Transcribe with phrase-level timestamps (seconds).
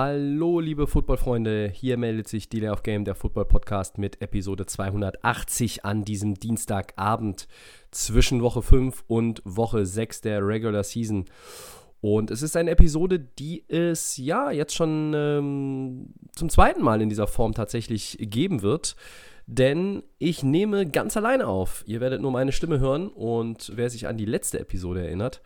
[0.00, 1.72] Hallo, liebe Footballfreunde.
[1.74, 7.48] Hier meldet sich Delay of Game, der Football Podcast mit Episode 280 an diesem Dienstagabend
[7.90, 11.24] zwischen Woche 5 und Woche 6 der Regular Season.
[12.00, 17.08] Und es ist eine Episode, die es ja jetzt schon ähm, zum zweiten Mal in
[17.08, 18.94] dieser Form tatsächlich geben wird.
[19.48, 21.82] Denn ich nehme ganz alleine auf.
[21.88, 25.42] Ihr werdet nur meine Stimme hören und wer sich an die letzte Episode erinnert,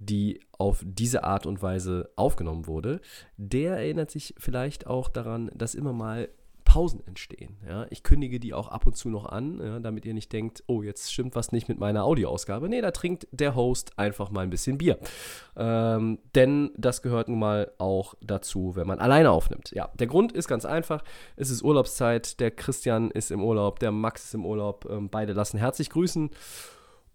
[0.00, 3.00] die auf diese Art und Weise aufgenommen wurde,
[3.36, 6.28] der erinnert sich vielleicht auch daran, dass immer mal
[6.70, 7.56] Pausen entstehen.
[7.68, 7.86] Ja?
[7.90, 10.82] Ich kündige die auch ab und zu noch an, ja, damit ihr nicht denkt, oh,
[10.82, 12.68] jetzt stimmt was nicht mit meiner Audioausgabe.
[12.68, 14.98] Nee, da trinkt der Host einfach mal ein bisschen Bier.
[15.56, 19.72] Ähm, denn das gehört nun mal auch dazu, wenn man alleine aufnimmt.
[19.72, 21.02] Ja, der Grund ist ganz einfach.
[21.34, 22.38] Es ist Urlaubszeit.
[22.38, 24.86] Der Christian ist im Urlaub, der Max ist im Urlaub.
[24.88, 26.30] Ähm, beide lassen herzlich grüßen.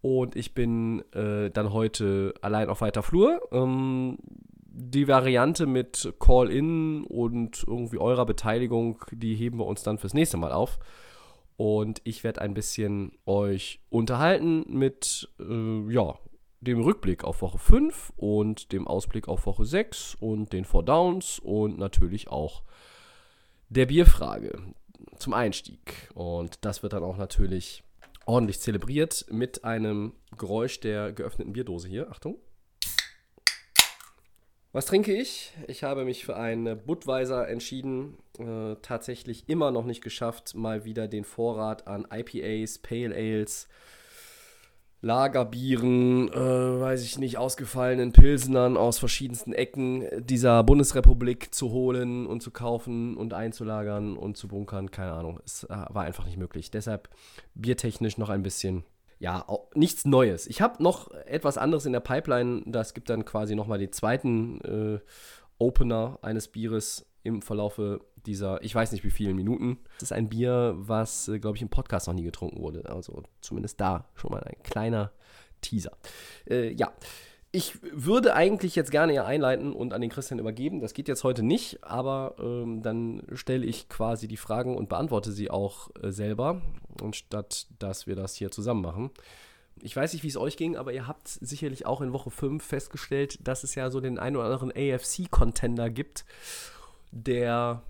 [0.06, 3.42] Und ich bin äh, dann heute allein auf weiter Flur.
[3.52, 4.20] Ähm,
[4.67, 10.38] die Variante mit Call-In und irgendwie eurer Beteiligung, die heben wir uns dann fürs nächste
[10.38, 10.78] Mal auf.
[11.58, 16.19] Und ich werde ein bisschen euch unterhalten mit, äh, ja,
[16.62, 21.40] dem Rückblick auf Woche 5 und dem Ausblick auf Woche 6 und den Four Downs
[21.40, 22.62] und natürlich auch
[23.69, 24.56] der Bierfrage
[25.17, 26.12] zum Einstieg.
[26.14, 27.84] Und das wird dann auch natürlich
[28.26, 32.09] ordentlich zelebriert mit einem Geräusch der geöffneten Bierdose hier.
[32.09, 32.38] Achtung.
[34.76, 35.54] Was trinke ich?
[35.68, 38.18] Ich habe mich für einen Budweiser entschieden.
[38.38, 43.70] Äh, tatsächlich immer noch nicht geschafft, mal wieder den Vorrat an IPAs, Pale Ales,
[45.06, 52.41] Lagerbieren, äh, weiß ich nicht, ausgefallenen Pilsenern aus verschiedensten Ecken dieser Bundesrepublik zu holen und
[52.41, 54.90] zu kaufen und einzulagern und zu bunkern.
[54.90, 55.40] Keine Ahnung.
[55.46, 56.72] Es äh, war einfach nicht möglich.
[56.72, 57.09] Deshalb
[57.53, 58.84] biertechnisch noch ein bisschen
[59.19, 60.47] ja, nichts Neues.
[60.47, 62.63] Ich habe noch etwas anderes in der Pipeline.
[62.66, 65.00] Das gibt dann quasi nochmal den zweiten äh,
[65.59, 69.80] Opener eines Bieres im Verlaufe dieser, ich weiß nicht wie vielen Minuten.
[70.00, 72.90] Das ist ein Bier, was, äh, glaube ich, im Podcast noch nie getrunken wurde.
[72.90, 75.12] Also zumindest da schon mal ein kleiner
[75.62, 75.91] Teaser.
[76.50, 76.94] Äh, ja.
[77.52, 80.81] Ich würde eigentlich jetzt gerne einleiten und an den Christian übergeben.
[80.81, 85.31] Das geht jetzt heute nicht, aber ähm, dann stelle ich quasi die Fragen und beantworte
[85.31, 86.62] sie auch äh, selber,
[87.02, 89.09] anstatt dass wir das hier zusammen machen.
[89.81, 92.62] Ich weiß nicht, wie es euch ging, aber ihr habt sicherlich auch in Woche 5
[92.62, 96.25] festgestellt, dass es ja so den einen oder anderen AFC-Contender gibt,
[97.12, 97.84] der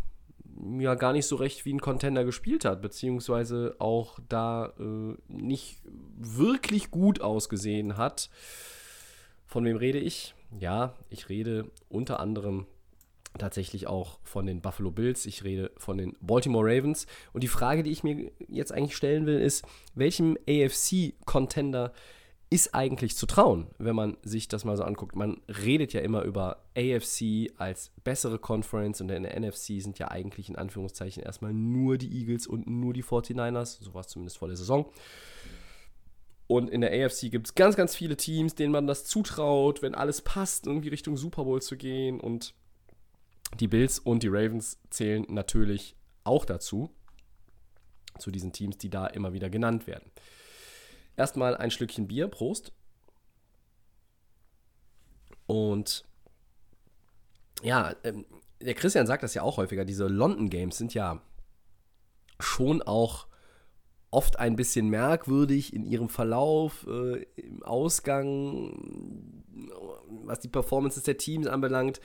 [0.79, 5.81] ja gar nicht so recht wie ein Contender gespielt hat, beziehungsweise auch da äh, nicht
[6.17, 8.29] wirklich gut ausgesehen hat.
[9.45, 10.33] Von wem rede ich?
[10.59, 12.65] Ja, ich rede unter anderem
[13.37, 17.05] tatsächlich auch von den Buffalo Bills, ich rede von den Baltimore Ravens.
[17.33, 21.91] Und die Frage, die ich mir jetzt eigentlich stellen will, ist, welchem AFC-Contender
[22.55, 25.13] ist eigentlich zu trauen, wenn man sich das mal so anguckt?
[25.13, 30.09] Man redet ja immer über AFC als bessere Conference und in der NFC sind ja
[30.09, 34.37] eigentlich in Anführungszeichen erstmal nur die Eagles und nur die 49ers, so war es zumindest
[34.37, 34.89] vor der Saison.
[36.47, 39.93] Und in der AFC gibt es ganz, ganz viele Teams, denen man das zutraut, wenn
[39.93, 42.21] alles passt, irgendwie Richtung Super Bowl zu gehen.
[42.21, 42.53] Und
[43.59, 46.89] die Bills und die Ravens zählen natürlich auch dazu,
[48.17, 50.09] zu diesen Teams, die da immer wieder genannt werden.
[51.17, 52.71] Erstmal ein Schlückchen Bier, Prost.
[55.47, 56.05] Und
[57.63, 58.25] ja, ähm,
[58.61, 61.21] der Christian sagt das ja auch häufiger, diese London Games sind ja
[62.39, 63.27] schon auch
[64.11, 69.43] oft ein bisschen merkwürdig in ihrem Verlauf, äh, im Ausgang,
[70.07, 71.99] was die Performances der Teams anbelangt.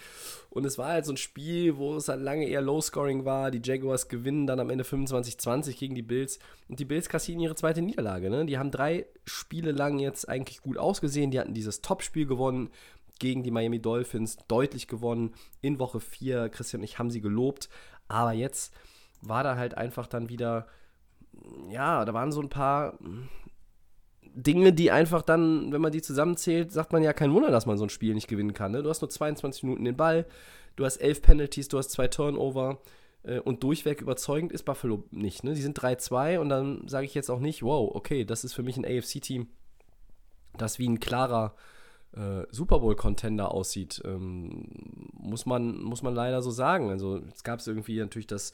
[0.50, 3.50] Und es war halt so ein Spiel, wo es halt lange eher Low-Scoring war.
[3.50, 6.38] Die Jaguars gewinnen dann am Ende 25-20 gegen die Bills.
[6.68, 8.30] Und die Bills kassieren ihre zweite Niederlage.
[8.30, 8.46] Ne?
[8.46, 11.30] Die haben drei Spiele lang jetzt eigentlich gut ausgesehen.
[11.30, 12.70] Die hatten dieses Top-Spiel gewonnen
[13.18, 15.34] gegen die Miami Dolphins, deutlich gewonnen.
[15.60, 17.68] In Woche 4, Christian und ich haben sie gelobt.
[18.08, 18.72] Aber jetzt
[19.22, 20.66] war da halt einfach dann wieder
[21.68, 22.98] ja, da waren so ein paar
[24.42, 27.78] Dinge, die einfach dann, wenn man die zusammenzählt, sagt man ja kein Wunder, dass man
[27.78, 28.72] so ein Spiel nicht gewinnen kann.
[28.72, 28.82] Ne?
[28.82, 30.26] Du hast nur 22 Minuten den Ball,
[30.76, 32.80] du hast elf Penalties, du hast zwei Turnover
[33.22, 35.44] äh, und durchweg überzeugend ist Buffalo nicht.
[35.44, 35.54] Ne?
[35.54, 38.62] Die sind 3-2 und dann sage ich jetzt auch nicht, wow, okay, das ist für
[38.62, 39.48] mich ein AFC-Team,
[40.56, 41.54] das wie ein klarer
[42.12, 44.02] äh, Super Bowl-Contender aussieht.
[44.04, 44.66] Ähm,
[45.12, 46.90] muss, man, muss man leider so sagen.
[46.90, 48.52] Also, es gab irgendwie natürlich das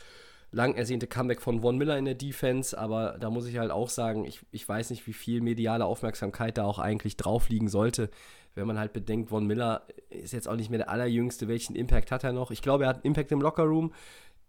[0.56, 3.91] lang ersehnte Comeback von Von Miller in der Defense, aber da muss ich halt auch
[3.91, 8.11] sagen, ich, ich weiß nicht, wie viel mediale Aufmerksamkeit da auch eigentlich drauf liegen sollte,
[8.55, 12.11] wenn man halt bedenkt, Von Miller ist jetzt auch nicht mehr der allerjüngste, welchen Impact
[12.11, 12.50] hat er noch?
[12.50, 13.93] Ich glaube, er hat einen Impact im Lockerroom.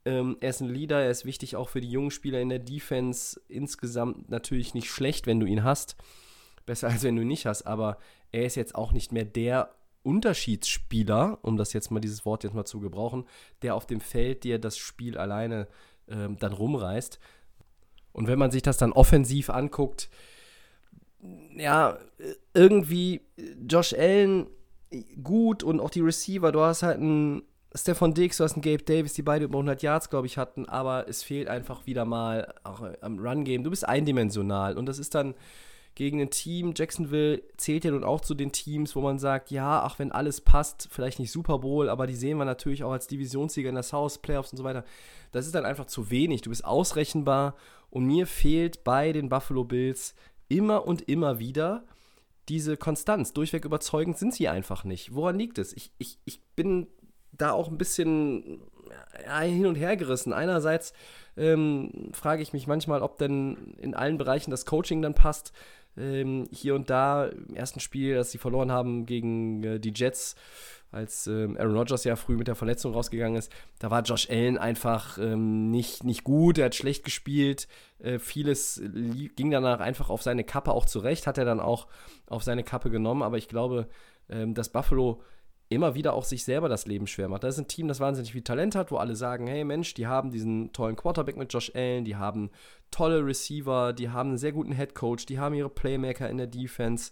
[0.05, 2.59] Ähm, er ist ein Leader, er ist wichtig auch für die jungen Spieler in der
[2.59, 3.41] Defense.
[3.49, 5.97] Insgesamt natürlich nicht schlecht, wenn du ihn hast.
[6.65, 7.97] Besser als wenn du ihn nicht hast, aber
[8.31, 12.53] er ist jetzt auch nicht mehr der Unterschiedsspieler, um das jetzt mal dieses Wort jetzt
[12.53, 13.25] mal zu gebrauchen,
[13.61, 15.67] der auf dem Feld dir das Spiel alleine
[16.09, 17.19] ähm, dann rumreißt.
[18.13, 20.09] Und wenn man sich das dann offensiv anguckt,
[21.55, 21.97] ja,
[22.53, 23.21] irgendwie
[23.67, 24.47] Josh Allen
[25.21, 27.43] gut und auch die Receiver, du hast halt einen
[27.75, 30.65] Stefan Diggs, du hast einen Gabe Davis, die beide über 100 Yards, glaube ich, hatten,
[30.67, 33.63] aber es fehlt einfach wieder mal auch am Run-Game.
[33.63, 35.35] Du bist eindimensional und das ist dann
[35.97, 39.81] gegen ein Team, Jacksonville zählt ja nun auch zu den Teams, wo man sagt, ja,
[39.81, 43.07] ach, wenn alles passt, vielleicht nicht Super Bowl, aber die sehen wir natürlich auch als
[43.07, 44.85] Divisionssieger in der South, Playoffs und so weiter.
[45.31, 46.41] Das ist dann einfach zu wenig.
[46.43, 47.55] Du bist ausrechenbar
[47.89, 50.13] und mir fehlt bei den Buffalo Bills
[50.49, 51.83] immer und immer wieder
[52.47, 53.33] diese Konstanz.
[53.33, 55.15] Durchweg überzeugend sind sie einfach nicht.
[55.15, 55.73] Woran liegt es?
[55.73, 56.85] Ich, ich, ich bin
[57.31, 58.61] da auch ein bisschen
[59.25, 60.31] ja, hin und her gerissen.
[60.31, 60.93] Einerseits
[61.37, 65.53] ähm, frage ich mich manchmal, ob denn in allen Bereichen das Coaching dann passt
[65.97, 70.35] ähm, hier und da im ersten Spiel, das sie verloren haben gegen äh, die Jets,
[70.91, 74.57] als ähm, Aaron Rodgers ja früh mit der Verletzung rausgegangen ist, da war Josh Allen
[74.57, 77.67] einfach ähm, nicht, nicht gut, er hat schlecht gespielt,
[77.99, 81.87] äh, vieles ging danach einfach auf seine Kappe auch zurecht, hat er dann auch
[82.27, 83.89] auf seine Kappe genommen, aber ich glaube,
[84.29, 85.21] ähm, dass Buffalo
[85.69, 87.43] immer wieder auch sich selber das Leben schwer macht.
[87.43, 90.07] Das ist ein Team, das wahnsinnig viel Talent hat, wo alle sagen, hey Mensch, die
[90.07, 92.51] haben diesen tollen Quarterback mit Josh Allen, die haben
[92.91, 96.47] tolle Receiver, die haben einen sehr guten Head Coach, die haben ihre Playmaker in der
[96.47, 97.11] Defense.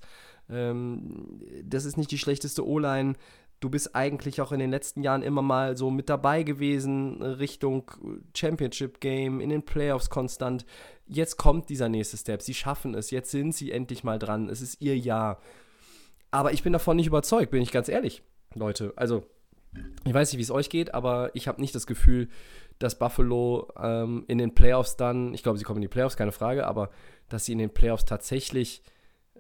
[0.49, 3.13] Ähm, das ist nicht die schlechteste O-Line.
[3.59, 7.89] Du bist eigentlich auch in den letzten Jahren immer mal so mit dabei gewesen, Richtung
[8.35, 10.65] Championship Game, in den Playoffs konstant.
[11.07, 12.41] Jetzt kommt dieser nächste Step.
[12.41, 13.11] Sie schaffen es.
[13.11, 14.49] Jetzt sind sie endlich mal dran.
[14.49, 15.39] Es ist ihr Jahr.
[16.31, 18.21] Aber ich bin davon nicht überzeugt, bin ich ganz ehrlich.
[18.59, 18.93] Leute.
[18.95, 19.23] Also,
[20.05, 22.29] ich weiß nicht, wie es euch geht, aber ich habe nicht das Gefühl,
[22.79, 26.31] dass Buffalo ähm, in den Playoffs dann, ich glaube, sie kommen in die Playoffs, keine
[26.31, 26.89] Frage, aber
[27.29, 28.83] dass sie in den Playoffs tatsächlich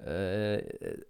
[0.03, 0.61] äh,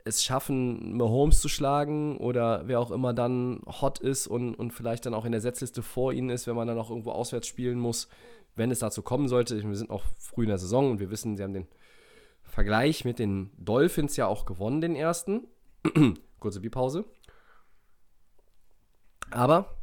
[0.03, 5.05] es schaffen, Mahomes zu schlagen oder wer auch immer dann hot ist und, und vielleicht
[5.05, 7.79] dann auch in der Setzliste vor ihnen ist, wenn man dann auch irgendwo auswärts spielen
[7.79, 8.07] muss,
[8.55, 9.61] wenn es dazu kommen sollte.
[9.61, 11.67] Wir sind auch früh in der Saison und wir wissen, sie haben den
[12.43, 15.47] Vergleich mit den Dolphins ja auch gewonnen, den ersten.
[16.39, 17.05] Kurze Bipause.
[19.31, 19.77] Aber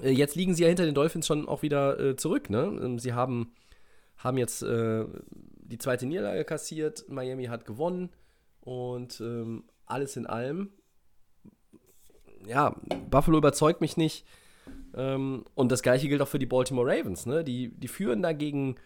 [0.00, 2.50] äh, jetzt liegen sie ja hinter den Dolphins schon auch wieder äh, zurück.
[2.50, 2.78] Ne?
[2.82, 3.52] Ähm, sie haben,
[4.16, 7.04] haben jetzt äh, die zweite Niederlage kassiert.
[7.08, 8.10] Miami hat gewonnen.
[8.60, 10.70] Und ähm, alles in allem,
[12.46, 12.74] ja,
[13.10, 14.26] Buffalo überzeugt mich nicht.
[14.94, 17.26] Ähm, und das gleiche gilt auch für die Baltimore Ravens.
[17.26, 17.44] Ne?
[17.44, 18.76] Die, die führen dagegen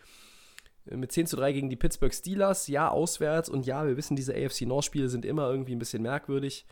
[0.87, 2.69] äh, mit 10 zu 3 gegen die Pittsburgh Steelers.
[2.69, 3.49] Ja, auswärts.
[3.49, 6.67] Und ja, wir wissen, diese AFC North-Spiele sind immer irgendwie ein bisschen merkwürdig.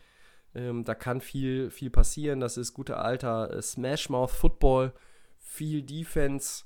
[0.55, 2.39] Ähm, da kann viel, viel passieren.
[2.39, 4.93] Das ist guter alter äh, Smashmouth Football,
[5.39, 6.63] viel Defense.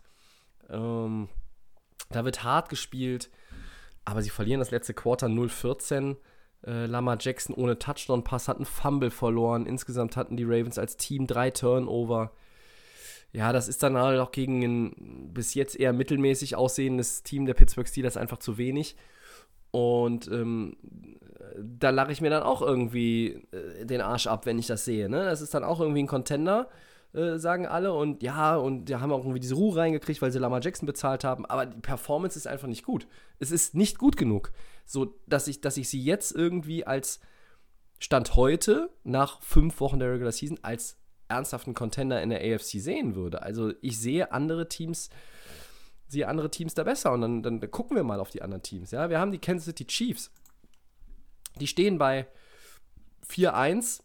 [0.69, 1.29] Ähm,
[2.09, 3.29] da wird hart gespielt,
[4.05, 6.17] aber sie verlieren das letzte Quarter 0-14.
[6.65, 9.65] Äh, Lama Jackson ohne Touchdown-Pass hat einen Fumble verloren.
[9.65, 12.31] Insgesamt hatten die Ravens als Team drei Turnover.
[13.31, 17.53] Ja, das ist dann halt auch gegen ein bis jetzt eher mittelmäßig aussehendes Team der
[17.53, 18.95] Pittsburgh Steelers einfach zu wenig.
[19.71, 20.77] Und ähm,
[21.57, 25.09] da lache ich mir dann auch irgendwie äh, den Arsch ab, wenn ich das sehe.
[25.09, 25.25] Ne?
[25.25, 26.69] Das ist dann auch irgendwie ein Contender,
[27.13, 27.93] äh, sagen alle.
[27.93, 31.23] Und ja, und die haben auch irgendwie diese Ruhe reingekriegt, weil sie Lama Jackson bezahlt
[31.23, 31.45] haben.
[31.45, 33.07] Aber die Performance ist einfach nicht gut.
[33.39, 34.51] Es ist nicht gut genug.
[34.85, 37.19] So, dass ich, dass ich sie jetzt irgendwie als
[37.99, 40.97] Stand heute, nach fünf Wochen der Regular Season, als
[41.29, 43.41] ernsthaften Contender in der AFC sehen würde.
[43.41, 45.09] Also ich sehe andere Teams
[46.07, 48.91] sehe andere Teams da besser und dann, dann gucken wir mal auf die anderen Teams.
[48.91, 50.31] Ja, wir haben die Kansas City Chiefs.
[51.59, 52.27] Die stehen bei
[53.29, 54.01] 4-1.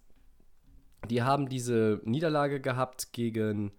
[1.11, 3.73] Die haben diese Niederlage gehabt gegen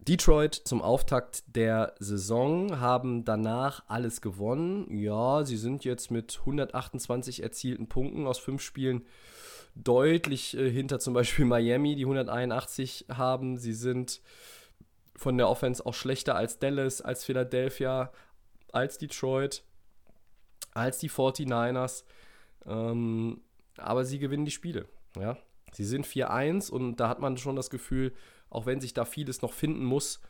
[0.00, 4.96] Detroit zum Auftakt der Saison, haben danach alles gewonnen.
[4.96, 9.04] Ja, sie sind jetzt mit 128 erzielten Punkten aus fünf Spielen
[9.74, 13.58] deutlich äh, hinter zum Beispiel Miami, die 181 haben.
[13.58, 14.20] Sie sind
[15.16, 18.12] von der Offense auch schlechter als Dallas, als Philadelphia,
[18.72, 19.62] als Detroit,
[20.72, 22.04] als die 49ers.
[22.66, 23.40] Ähm,
[23.76, 24.86] aber sie gewinnen die Spiele.
[25.18, 25.36] Ja?
[25.72, 28.12] Sie sind 4-1 und da hat man schon das Gefühl,
[28.50, 30.20] auch wenn sich da vieles noch finden muss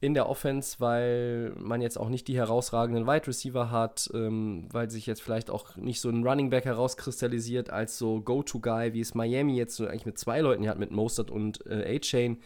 [0.00, 4.90] in der Offense, weil man jetzt auch nicht die herausragenden Wide Receiver hat, ähm, weil
[4.90, 9.14] sich jetzt vielleicht auch nicht so ein Running Back herauskristallisiert als so Go-To-Guy, wie es
[9.14, 12.38] Miami jetzt eigentlich mit zwei Leuten hat, mit Mostert und äh, A-Chain.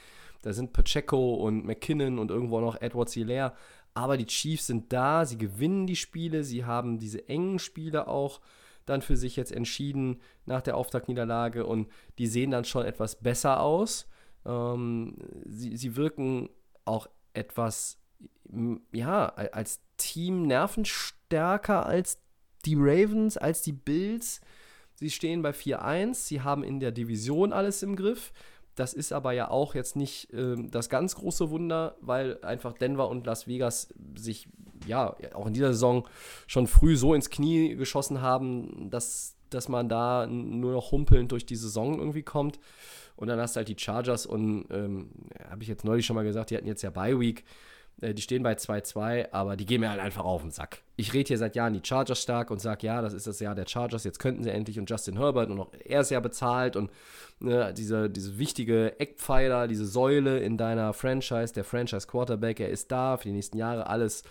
[0.43, 3.53] Da sind Pacheco und McKinnon und irgendwo noch Edward Hilaire.
[3.95, 8.41] Aber die Chiefs sind da, sie gewinnen die Spiele, sie haben diese engen Spiele auch
[8.91, 13.61] dann für sich jetzt entschieden nach der Auftaktniederlage und die sehen dann schon etwas besser
[13.61, 14.07] aus.
[14.45, 15.17] Ähm,
[15.47, 16.51] sie, sie wirken
[16.85, 17.99] auch etwas,
[18.93, 22.19] ja, als Team nervenstärker als
[22.65, 24.41] die Ravens, als die Bills.
[24.95, 28.33] Sie stehen bei 4-1, sie haben in der Division alles im Griff.
[28.75, 33.09] Das ist aber ja auch jetzt nicht äh, das ganz große Wunder, weil einfach Denver
[33.09, 34.49] und Las Vegas sich
[34.87, 36.09] ja auch in dieser Saison
[36.47, 41.47] schon früh so ins Knie geschossen haben, dass, dass man da nur noch humpelnd durch
[41.47, 42.59] die Saison irgendwie kommt.
[43.17, 45.11] Und dann hast du halt die Chargers und ähm,
[45.51, 47.45] habe ich jetzt neulich schon mal gesagt, die hatten jetzt ja Bye Week.
[48.01, 50.83] Äh, die stehen bei 2-2, aber die gehen mir halt einfach auf den Sack.
[50.97, 53.55] Ich rede hier seit Jahren die Chargers stark und sage, ja, das ist das Jahr
[53.55, 56.77] der Chargers, jetzt könnten sie endlich und Justin Herbert und auch er ist ja bezahlt
[56.77, 56.91] und
[57.39, 62.93] ne, diese, diese wichtige Eckpfeiler, diese Säule in deiner Franchise, der Franchise Quarterback, er ist
[62.93, 64.23] da für die nächsten Jahre, alles,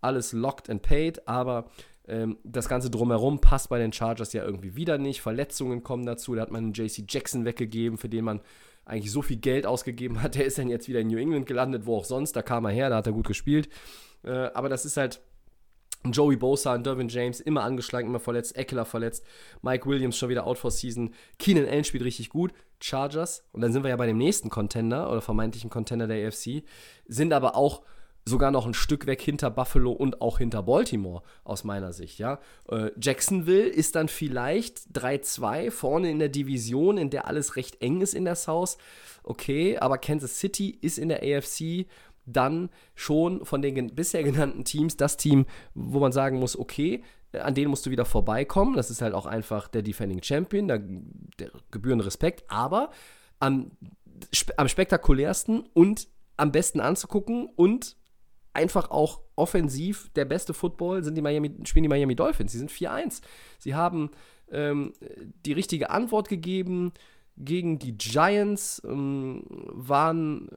[0.00, 1.66] alles locked and paid, aber
[2.08, 5.20] ähm, das Ganze drumherum passt bei den Chargers ja irgendwie wieder nicht.
[5.20, 6.34] Verletzungen kommen dazu.
[6.34, 8.40] Da hat man einen JC Jackson weggegeben, für den man
[8.88, 10.34] eigentlich so viel Geld ausgegeben hat.
[10.34, 12.32] Der ist dann jetzt wieder in New England gelandet, wo auch sonst.
[12.32, 13.68] Da kam er her, da hat er gut gespielt.
[14.24, 15.20] Äh, aber das ist halt
[16.04, 18.56] Joey Bosa und Dervin James immer angeschlagen, immer verletzt.
[18.56, 19.24] Eckler verletzt.
[19.62, 21.12] Mike Williams schon wieder out for season.
[21.38, 22.52] Keenan Allen spielt richtig gut.
[22.80, 23.44] Chargers.
[23.52, 26.62] Und dann sind wir ja bei dem nächsten Contender oder vermeintlichen Contender der AFC.
[27.06, 27.82] Sind aber auch
[28.28, 32.38] sogar noch ein Stück weg hinter Buffalo und auch hinter Baltimore, aus meiner Sicht, ja.
[32.68, 38.00] Äh, Jacksonville ist dann vielleicht 3-2 vorne in der Division, in der alles recht eng
[38.00, 38.78] ist in der South.
[39.22, 41.86] Okay, aber Kansas City ist in der AFC
[42.24, 47.54] dann schon von den bisher genannten Teams das Team, wo man sagen muss, okay, an
[47.54, 48.76] denen musst du wieder vorbeikommen.
[48.76, 50.78] Das ist halt auch einfach der Defending Champion, der,
[51.38, 52.90] der gebührende Respekt, aber
[53.38, 53.70] am,
[54.56, 57.96] am spektakulärsten und am besten anzugucken und
[58.58, 62.50] einfach auch offensiv der beste Football sind die Miami, spielen die Miami Dolphins.
[62.50, 63.22] Sie sind 4-1.
[63.58, 64.10] Sie haben
[64.50, 64.92] ähm,
[65.46, 66.92] die richtige Antwort gegeben
[67.36, 70.48] gegen die Giants, ähm, waren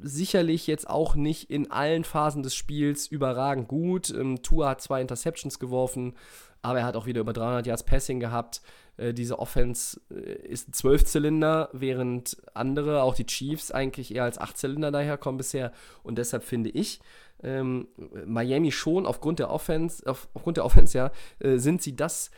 [0.00, 4.08] sicherlich jetzt auch nicht in allen Phasen des Spiels überragend gut.
[4.08, 6.14] Ähm, Tua hat zwei Interceptions geworfen,
[6.62, 8.62] aber er hat auch wieder über 300 Yards Passing gehabt.
[8.96, 14.38] Äh, diese Offense äh, ist ein Zwölfzylinder, während andere, auch die Chiefs, eigentlich eher als
[14.38, 15.72] Achtzylinder daherkommen bisher.
[16.02, 17.00] Und deshalb finde ich,
[17.42, 17.88] ähm,
[18.26, 22.30] Miami schon aufgrund der Offense, auf, aufgrund der Offense, ja, äh, sind sie das,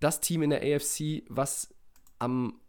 [0.00, 1.74] das Team in der AFC, was
[2.18, 2.60] am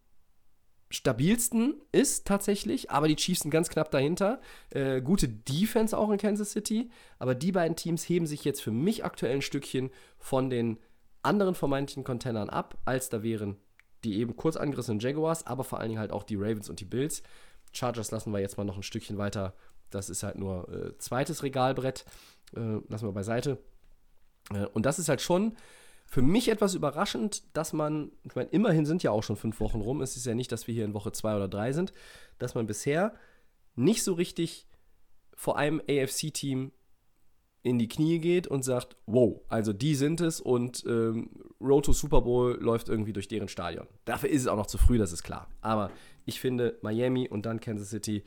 [0.89, 4.39] stabilsten ist tatsächlich, aber die Chiefs sind ganz knapp dahinter.
[4.69, 6.89] Äh, gute Defense auch in Kansas City,
[7.19, 10.77] aber die beiden Teams heben sich jetzt für mich aktuell ein Stückchen von den
[11.23, 13.57] anderen vermeintlichen Containern ab, als da wären
[14.03, 16.85] die eben kurz angerissenen Jaguars, aber vor allen Dingen halt auch die Ravens und die
[16.85, 17.23] Bills.
[17.73, 19.55] Chargers lassen wir jetzt mal noch ein Stückchen weiter
[19.89, 22.05] das ist halt nur äh, zweites Regalbrett.
[22.55, 23.57] Äh, lassen wir beiseite.
[24.53, 25.55] Äh, und das ist halt schon
[26.05, 29.81] für mich etwas überraschend, dass man, ich meine, immerhin sind ja auch schon fünf Wochen
[29.81, 30.01] rum.
[30.01, 31.93] Es ist ja nicht, dass wir hier in Woche zwei oder drei sind,
[32.37, 33.15] dass man bisher
[33.75, 34.67] nicht so richtig
[35.33, 36.71] vor einem AFC-Team
[37.63, 41.93] in die Knie geht und sagt, wow, also die sind es und ähm, Road to
[41.93, 43.87] Super Bowl läuft irgendwie durch deren Stadion.
[44.05, 45.49] Dafür ist es auch noch zu früh, das ist klar.
[45.61, 45.89] Aber
[46.25, 48.23] ich finde Miami und dann Kansas City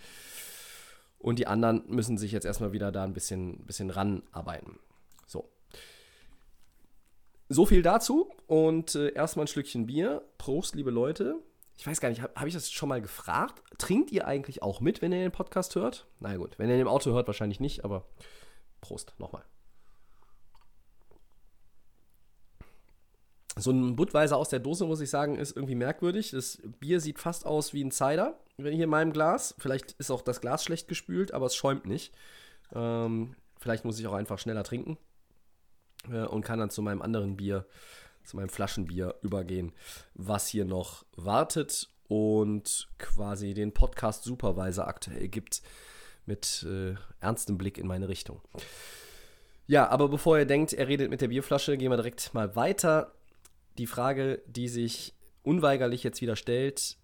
[1.18, 4.78] und die anderen müssen sich jetzt erstmal wieder da ein bisschen, bisschen ranarbeiten.
[5.26, 5.48] So.
[7.48, 8.30] So viel dazu.
[8.46, 10.22] Und äh, erstmal ein Schlückchen Bier.
[10.38, 11.36] Prost, liebe Leute.
[11.76, 13.62] Ich weiß gar nicht, habe hab ich das schon mal gefragt?
[13.78, 16.06] Trinkt ihr eigentlich auch mit, wenn ihr den Podcast hört?
[16.18, 18.04] Na gut, wenn ihr den im Auto hört, wahrscheinlich nicht, aber
[18.80, 19.44] Prost, nochmal.
[23.56, 26.30] So ein Budweiser aus der Dose, muss ich sagen, ist irgendwie merkwürdig.
[26.30, 29.54] Das Bier sieht fast aus wie ein Cider, wenn hier in meinem Glas.
[29.58, 32.14] Vielleicht ist auch das Glas schlecht gespült, aber es schäumt nicht.
[32.74, 34.96] Ähm, vielleicht muss ich auch einfach schneller trinken
[36.10, 37.66] äh, und kann dann zu meinem anderen Bier,
[38.24, 39.72] zu meinem Flaschenbier übergehen,
[40.14, 45.62] was hier noch wartet und quasi den Podcast Supervisor aktuell gibt
[46.26, 48.40] mit äh, ernstem Blick in meine Richtung.
[49.66, 53.12] Ja, aber bevor ihr denkt, er redet mit der Bierflasche, gehen wir direkt mal weiter
[53.78, 56.98] die Frage, die sich unweigerlich jetzt wieder stellt,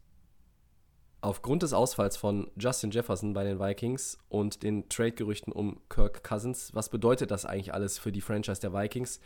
[1.25, 6.75] aufgrund des Ausfalls von Justin Jefferson bei den Vikings und den Trade-Gerüchten um Kirk Cousins,
[6.75, 9.21] was bedeutet das eigentlich alles für die Franchise der Vikings,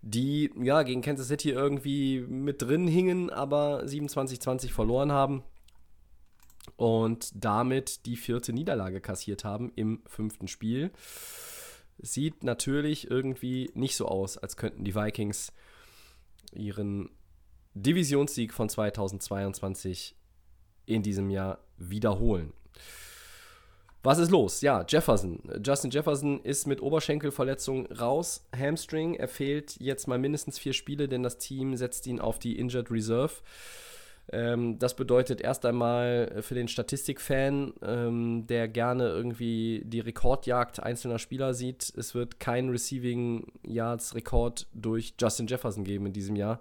[0.00, 5.44] die ja gegen Kansas City irgendwie mit drin hingen, aber 27-20 verloren haben
[6.76, 10.90] und damit die vierte Niederlage kassiert haben im fünften Spiel.
[11.98, 15.52] Sieht natürlich irgendwie nicht so aus, als könnten die Vikings
[16.52, 17.10] ihren
[17.74, 20.14] Divisionssieg von 2022
[20.86, 22.52] in diesem Jahr wiederholen.
[24.02, 24.60] Was ist los?
[24.60, 25.42] Ja, Jefferson.
[25.64, 28.46] Justin Jefferson ist mit Oberschenkelverletzung raus.
[28.56, 29.14] Hamstring.
[29.14, 32.90] Er fehlt jetzt mal mindestens vier Spiele, denn das Team setzt ihn auf die Injured
[32.90, 33.34] Reserve.
[34.32, 41.18] Ähm, das bedeutet erst einmal für den Statistikfan, ähm, der gerne irgendwie die Rekordjagd einzelner
[41.18, 46.60] Spieler sieht, es wird kein Receiving Yards Rekord durch Justin Jefferson geben in diesem Jahr.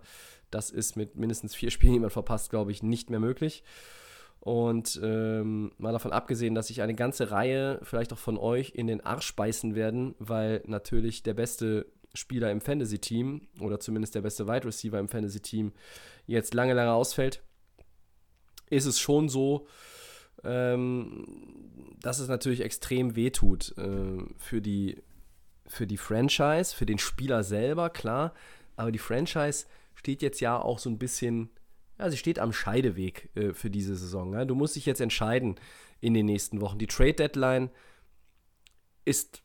[0.51, 3.63] Das ist mit mindestens vier Spielen, die man verpasst, glaube ich, nicht mehr möglich.
[4.39, 8.85] Und ähm, mal davon abgesehen, dass sich eine ganze Reihe vielleicht auch von euch in
[8.85, 14.47] den Arsch beißen werden, weil natürlich der beste Spieler im Fantasy-Team oder zumindest der beste
[14.47, 15.73] Wide Receiver im Fantasy-Team
[16.27, 17.41] jetzt lange, lange ausfällt,
[18.69, 19.67] ist es schon so,
[20.43, 21.25] ähm,
[22.01, 25.01] dass es natürlich extrem wehtut äh, für, die,
[25.67, 28.33] für die Franchise, für den Spieler selber, klar.
[28.75, 31.49] Aber die Franchise steht jetzt ja auch so ein bisschen
[31.99, 34.33] ja, sie steht am Scheideweg äh, für diese Saison.
[34.33, 34.45] Ja?
[34.45, 35.55] Du musst dich jetzt entscheiden
[36.01, 36.77] in den nächsten Wochen.
[36.77, 37.69] Die Trade Deadline
[39.05, 39.41] ist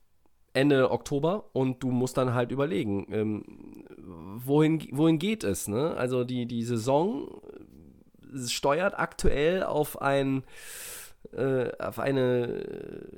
[0.53, 3.85] Ende Oktober und du musst dann halt überlegen, ähm,
[4.43, 5.69] wohin, wohin geht es.
[5.69, 5.95] Ne?
[5.95, 7.41] Also die, die Saison
[8.47, 10.43] steuert aktuell auf ein
[11.33, 12.65] äh, auf eine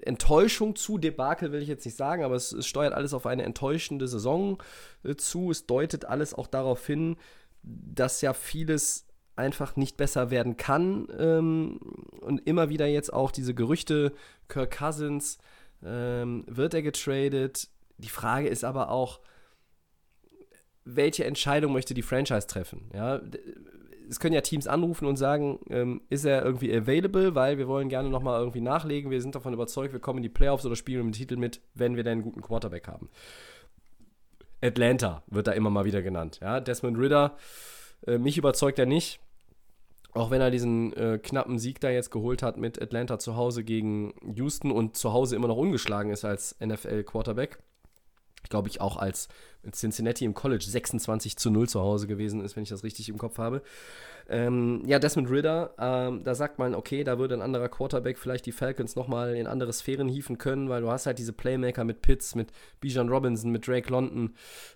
[0.02, 0.98] Enttäuschung zu.
[0.98, 4.62] Debakel will ich jetzt nicht sagen, aber es, es steuert alles auf eine enttäuschende Saison
[5.04, 5.52] äh, zu.
[5.52, 7.16] Es deutet alles auch darauf hin,
[7.64, 11.08] dass ja vieles einfach nicht besser werden kann.
[11.18, 11.80] Ähm,
[12.22, 14.14] und immer wieder jetzt auch diese Gerüchte,
[14.48, 15.38] Kirk Cousins,
[15.84, 17.70] ähm, wird er getradet?
[17.98, 19.22] Die Frage ist aber auch,
[20.86, 22.92] welche Entscheidung möchte die Franchise treffen?
[22.94, 23.22] Ja,
[24.10, 27.90] es können ja Teams anrufen und sagen, ähm, ist er irgendwie available, weil wir wollen
[27.90, 29.12] gerne nochmal irgendwie nachlegen.
[29.12, 31.62] Wir sind davon überzeugt, wir kommen in die Playoffs oder spielen mit dem Titel mit,
[31.74, 33.10] wenn wir denn einen guten Quarterback haben.
[34.62, 36.40] Atlanta wird da immer mal wieder genannt.
[36.42, 37.38] Ja, Desmond Ritter,
[38.08, 39.20] äh, mich überzeugt er nicht.
[40.14, 43.64] Auch wenn er diesen äh, knappen Sieg da jetzt geholt hat mit Atlanta zu Hause
[43.64, 47.58] gegen Houston und zu Hause immer noch ungeschlagen ist als NFL-Quarterback.
[48.50, 49.28] Glaube ich auch als
[49.72, 53.18] Cincinnati im College 26 zu 0 zu Hause gewesen ist, wenn ich das richtig im
[53.18, 53.62] Kopf habe.
[54.30, 58.46] Ähm, ja, Desmond Ritter, ähm, da sagt man, okay, da würde ein anderer Quarterback vielleicht
[58.46, 62.02] die Falcons nochmal in andere Sphären hieven können, weil du hast halt diese Playmaker mit
[62.02, 64.34] Pitts, mit Bijan Robinson, mit Drake London.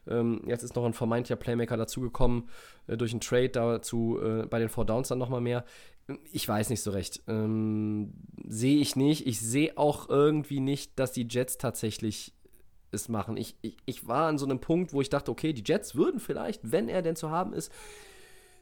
[0.08, 2.50] Ähm, jetzt ist noch ein vermeintlicher Playmaker dazugekommen
[2.88, 5.64] äh, durch einen Trade dazu äh, bei den Four Downs dann nochmal mehr.
[6.32, 7.22] Ich weiß nicht so recht.
[7.28, 8.14] Ähm,
[8.48, 9.28] sehe ich nicht.
[9.28, 12.34] Ich sehe auch irgendwie nicht, dass die Jets tatsächlich
[12.92, 13.38] es machen.
[13.38, 16.20] Ich, ich, ich war an so einem Punkt, wo ich dachte, okay, die Jets würden
[16.20, 17.72] vielleicht, wenn er denn zu haben ist,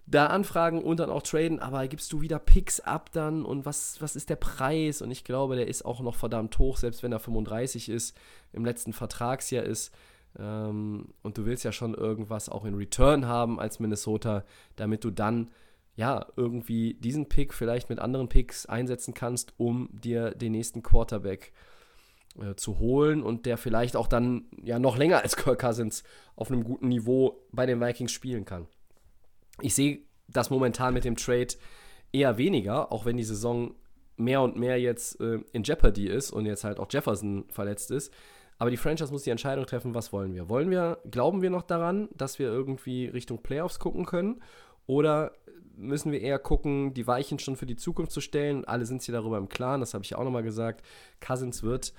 [0.07, 3.99] da anfragen und dann auch traden, aber gibst du wieder Picks ab dann und was,
[4.01, 5.01] was ist der Preis?
[5.01, 8.15] Und ich glaube, der ist auch noch verdammt hoch, selbst wenn er 35 ist,
[8.53, 9.91] im letzten Vertragsjahr ist.
[10.38, 14.43] Ähm, und du willst ja schon irgendwas auch in Return haben als Minnesota,
[14.75, 15.49] damit du dann
[15.95, 21.51] ja irgendwie diesen Pick vielleicht mit anderen Picks einsetzen kannst, um dir den nächsten Quarterback
[22.39, 26.04] äh, zu holen und der vielleicht auch dann ja noch länger als Kirk Cousins
[26.36, 28.67] auf einem guten Niveau bei den Vikings spielen kann.
[29.62, 31.56] Ich sehe das momentan mit dem Trade
[32.12, 33.76] eher weniger, auch wenn die Saison
[34.17, 38.13] mehr und mehr jetzt äh, in Jeopardy ist und jetzt halt auch Jefferson verletzt ist.
[38.58, 40.48] Aber die Franchise muss die Entscheidung treffen, was wollen wir?
[40.48, 44.41] Wollen wir, glauben wir noch daran, dass wir irgendwie Richtung Playoffs gucken können?
[44.88, 45.34] Oder
[45.76, 48.63] müssen wir eher gucken, die Weichen schon für die Zukunft zu stellen?
[48.63, 50.86] Alle sind sich darüber im Klaren, das habe ich auch nochmal gesagt.
[51.19, 51.93] Cousins wird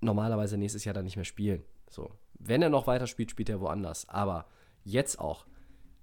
[0.00, 1.62] normalerweise nächstes Jahr dann nicht mehr spielen.
[1.88, 2.10] So.
[2.38, 4.08] Wenn er noch weiter spielt, spielt er woanders.
[4.08, 4.46] Aber
[4.84, 5.46] jetzt auch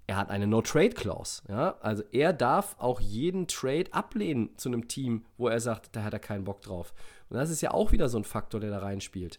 [0.08, 1.42] er hat eine No-Trade-Clause.
[1.48, 1.76] Ja?
[1.80, 6.14] Also er darf auch jeden Trade ablehnen zu einem Team, wo er sagt, da hat
[6.14, 6.94] er keinen Bock drauf.
[7.28, 9.38] Und das ist ja auch wieder so ein Faktor, der da reinspielt.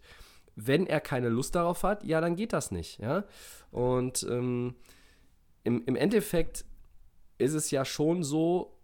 [0.55, 2.99] Wenn er keine Lust darauf hat, ja, dann geht das nicht.
[2.99, 3.23] Ja?
[3.71, 4.75] Und ähm,
[5.63, 6.65] im, im Endeffekt
[7.39, 8.77] ist es ja schon so,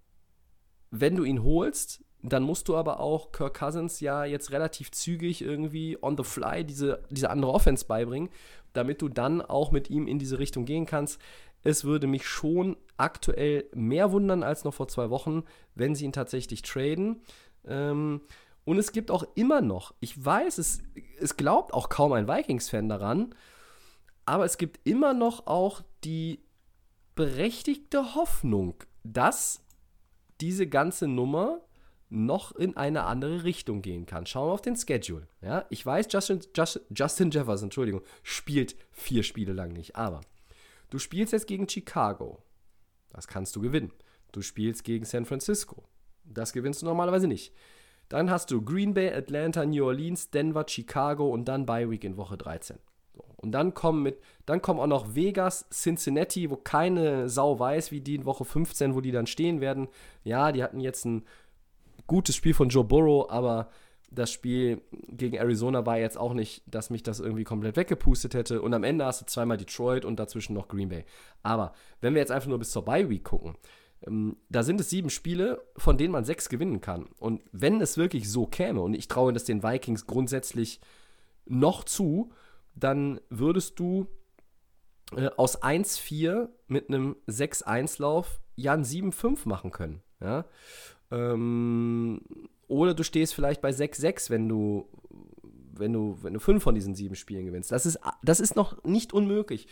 [0.89, 5.41] wenn du ihn holst, dann musst du aber auch Kirk Cousins ja jetzt relativ zügig
[5.41, 8.29] irgendwie on the fly diese, diese andere Offense beibringen,
[8.73, 11.21] damit du dann auch mit ihm in diese Richtung gehen kannst.
[11.63, 16.13] Es würde mich schon aktuell mehr wundern als noch vor zwei Wochen, wenn sie ihn
[16.13, 17.21] tatsächlich traden.
[17.65, 18.21] Ähm,
[18.65, 20.81] und es gibt auch immer noch, ich weiß, es,
[21.19, 23.35] es glaubt auch kaum ein Vikings-Fan daran,
[24.25, 26.39] aber es gibt immer noch auch die
[27.13, 29.61] berechtigte Hoffnung, dass
[30.41, 31.61] diese ganze Nummer
[32.09, 34.25] noch in eine andere Richtung gehen kann.
[34.25, 35.27] Schauen wir auf den Schedule.
[35.41, 36.39] Ja, ich weiß, Justin,
[36.95, 40.21] Justin Jefferson, Entschuldigung, spielt vier Spiele lang nicht, aber
[40.89, 42.41] Du spielst jetzt gegen Chicago.
[43.09, 43.91] Das kannst du gewinnen.
[44.31, 45.83] Du spielst gegen San Francisco.
[46.23, 47.53] Das gewinnst du normalerweise nicht.
[48.09, 52.17] Dann hast du Green Bay, Atlanta, New Orleans, Denver, Chicago und dann Bye Week in
[52.17, 52.77] Woche 13.
[53.13, 53.23] So.
[53.37, 58.01] Und dann kommen, mit, dann kommen auch noch Vegas, Cincinnati, wo keine Sau weiß, wie
[58.01, 59.87] die in Woche 15, wo die dann stehen werden.
[60.23, 61.25] Ja, die hatten jetzt ein
[62.07, 63.69] gutes Spiel von Joe Burrow, aber
[64.11, 68.61] das Spiel gegen Arizona war jetzt auch nicht, dass mich das irgendwie komplett weggepustet hätte.
[68.61, 71.05] Und am Ende hast du zweimal Detroit und dazwischen noch Green Bay.
[71.43, 73.55] Aber wenn wir jetzt einfach nur bis zur Bye Week gucken,
[74.05, 77.07] ähm, da sind es sieben Spiele, von denen man sechs gewinnen kann.
[77.19, 80.79] Und wenn es wirklich so käme, und ich traue das den Vikings grundsätzlich
[81.45, 82.31] noch zu,
[82.75, 84.07] dann würdest du
[85.15, 90.01] äh, aus 1-4 mit einem 6-1-Lauf ja ein 7-5 machen können.
[90.21, 90.45] Ja?
[91.15, 92.21] Ähm,
[92.67, 94.87] oder du stehst vielleicht bei 6-6, wenn du,
[95.73, 97.71] wenn du, wenn du fünf von diesen sieben Spielen gewinnst.
[97.71, 99.67] Das ist, das ist noch nicht unmöglich.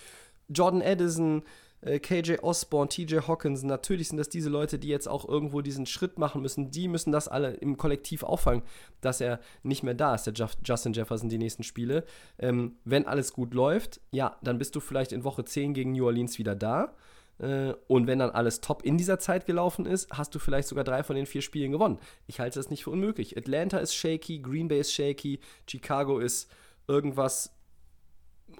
[0.49, 1.43] Jordan Addison,
[1.81, 5.85] äh, KJ Osborne, TJ Hawkins, natürlich sind das diese Leute, die jetzt auch irgendwo diesen
[5.85, 6.71] Schritt machen müssen.
[6.71, 8.63] Die müssen das alle im Kollektiv auffangen,
[9.01, 12.03] dass er nicht mehr da ist, der Justin Jefferson, die nächsten Spiele.
[12.37, 16.05] Ähm, wenn alles gut läuft, ja, dann bist du vielleicht in Woche 10 gegen New
[16.05, 16.93] Orleans wieder da.
[17.39, 20.83] Äh, und wenn dann alles top in dieser Zeit gelaufen ist, hast du vielleicht sogar
[20.83, 21.99] drei von den vier Spielen gewonnen.
[22.27, 23.37] Ich halte das nicht für unmöglich.
[23.37, 26.49] Atlanta ist shaky, Green Bay ist shaky, Chicago ist
[26.87, 27.51] irgendwas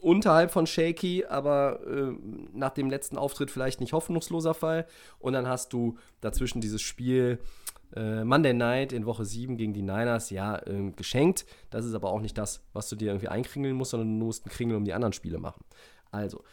[0.01, 2.13] unterhalb von shaky, aber äh,
[2.53, 4.87] nach dem letzten Auftritt vielleicht nicht hoffnungsloser Fall.
[5.19, 7.39] Und dann hast du dazwischen dieses Spiel
[7.95, 11.45] äh, Monday Night in Woche 7 gegen die Niners, ja, äh, geschenkt.
[11.69, 14.45] Das ist aber auch nicht das, was du dir irgendwie einkringeln musst, sondern du musst
[14.45, 15.63] einen Kringel um die anderen Spiele machen.
[16.11, 16.43] Also,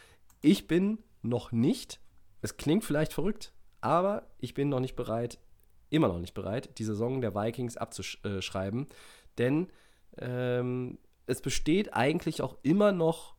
[0.43, 2.01] ich bin noch nicht,
[2.43, 5.39] es klingt vielleicht verrückt, aber ich bin noch nicht bereit,
[5.91, 8.87] immer noch nicht bereit, die Saison der Vikings abzuschreiben,
[9.39, 9.69] denn
[10.19, 13.35] ähm, es besteht eigentlich auch immer noch,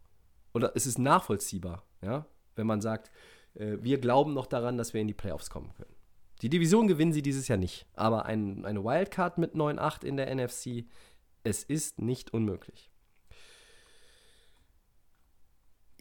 [0.53, 3.11] oder es ist nachvollziehbar, ja, wenn man sagt,
[3.55, 5.95] äh, wir glauben noch daran, dass wir in die Playoffs kommen können.
[6.41, 10.33] Die Division gewinnen sie dieses Jahr nicht, aber ein, eine Wildcard mit 9-8 in der
[10.33, 10.85] NFC,
[11.43, 12.90] es ist nicht unmöglich.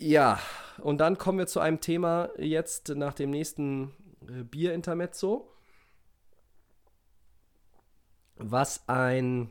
[0.02, 0.40] Ja,
[0.78, 3.92] und dann kommen wir zu einem Thema jetzt nach dem nächsten
[4.26, 5.52] äh, Bier-Intermezzo,
[8.36, 9.50] was ein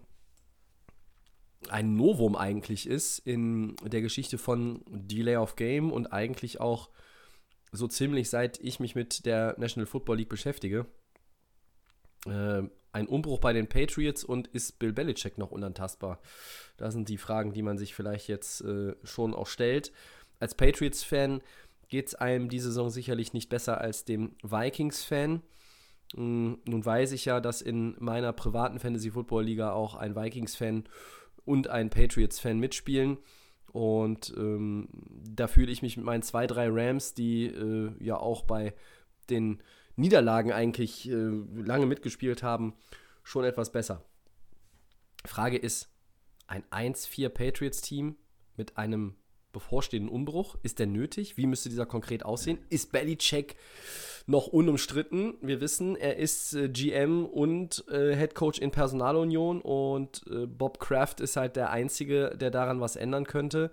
[1.70, 6.90] ein Novum eigentlich ist in der Geschichte von Delay of Game und eigentlich auch
[7.72, 10.88] so ziemlich seit ich mich mit der National Football League beschäftige.
[12.26, 16.20] Äh, ein Umbruch bei den Patriots und ist Bill Belichick noch unantastbar?
[16.78, 19.92] Das sind die Fragen, die man sich vielleicht jetzt äh, schon auch stellt.
[20.39, 21.41] Als Patriots-Fan
[21.89, 25.41] geht es einem diese Saison sicherlich nicht besser als dem Vikings-Fan.
[26.15, 30.86] Hm, nun weiß ich ja, dass in meiner privaten Fantasy-Football-Liga auch ein Vikings-Fan
[31.45, 33.17] und ein Patriots-Fan mitspielen.
[33.71, 34.88] Und ähm,
[35.30, 38.73] da fühle ich mich mit meinen zwei, drei Rams, die äh, ja auch bei
[39.30, 39.62] den
[39.95, 42.73] Niederlagen eigentlich äh, lange mitgespielt haben,
[43.23, 44.04] schon etwas besser.
[45.25, 45.89] Frage ist,
[46.47, 48.15] ein 1-4 Patriots-Team
[48.56, 49.15] mit einem
[49.52, 51.38] bevorstehenden Umbruch, ist der nötig?
[51.38, 52.60] Wie müsste dieser konkret aussehen?
[52.70, 53.56] Ist Belichick
[54.28, 55.36] noch unumstritten.
[55.42, 60.80] Wir wissen, er ist äh, GM und äh, Head Coach in Personalunion und äh, Bob
[60.80, 63.72] Kraft ist halt der Einzige, der daran was ändern könnte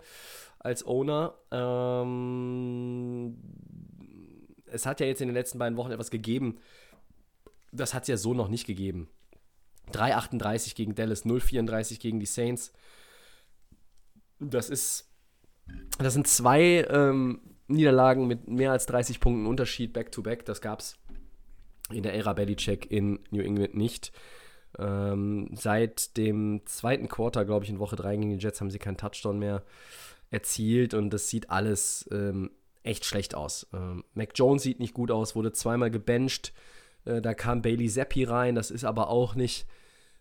[0.59, 1.35] als Owner.
[1.51, 3.37] Ähm,
[4.67, 6.59] es hat ja jetzt in den letzten beiden Wochen etwas gegeben.
[7.73, 9.09] Das hat es ja so noch nicht gegeben.
[9.93, 12.73] 3,38 gegen Dallas, 0,34 gegen die Saints.
[14.39, 15.06] Das ist,
[15.98, 20.44] das sind zwei ähm, Niederlagen mit mehr als 30 Punkten Unterschied back-to-back.
[20.44, 20.96] Das gab es
[21.90, 24.12] in der Ära Belichick in New England nicht.
[24.79, 28.79] Ähm, seit dem zweiten Quarter, glaube ich, in Woche 3 gegen die Jets haben sie
[28.79, 29.62] keinen Touchdown mehr
[30.31, 32.50] erzielt und das sieht alles ähm,
[32.83, 33.66] echt schlecht aus.
[33.72, 36.52] Ähm, Mac Jones sieht nicht gut aus, wurde zweimal gebencht.
[37.05, 39.66] Äh, da kam Bailey Zappi rein, das ist aber auch nicht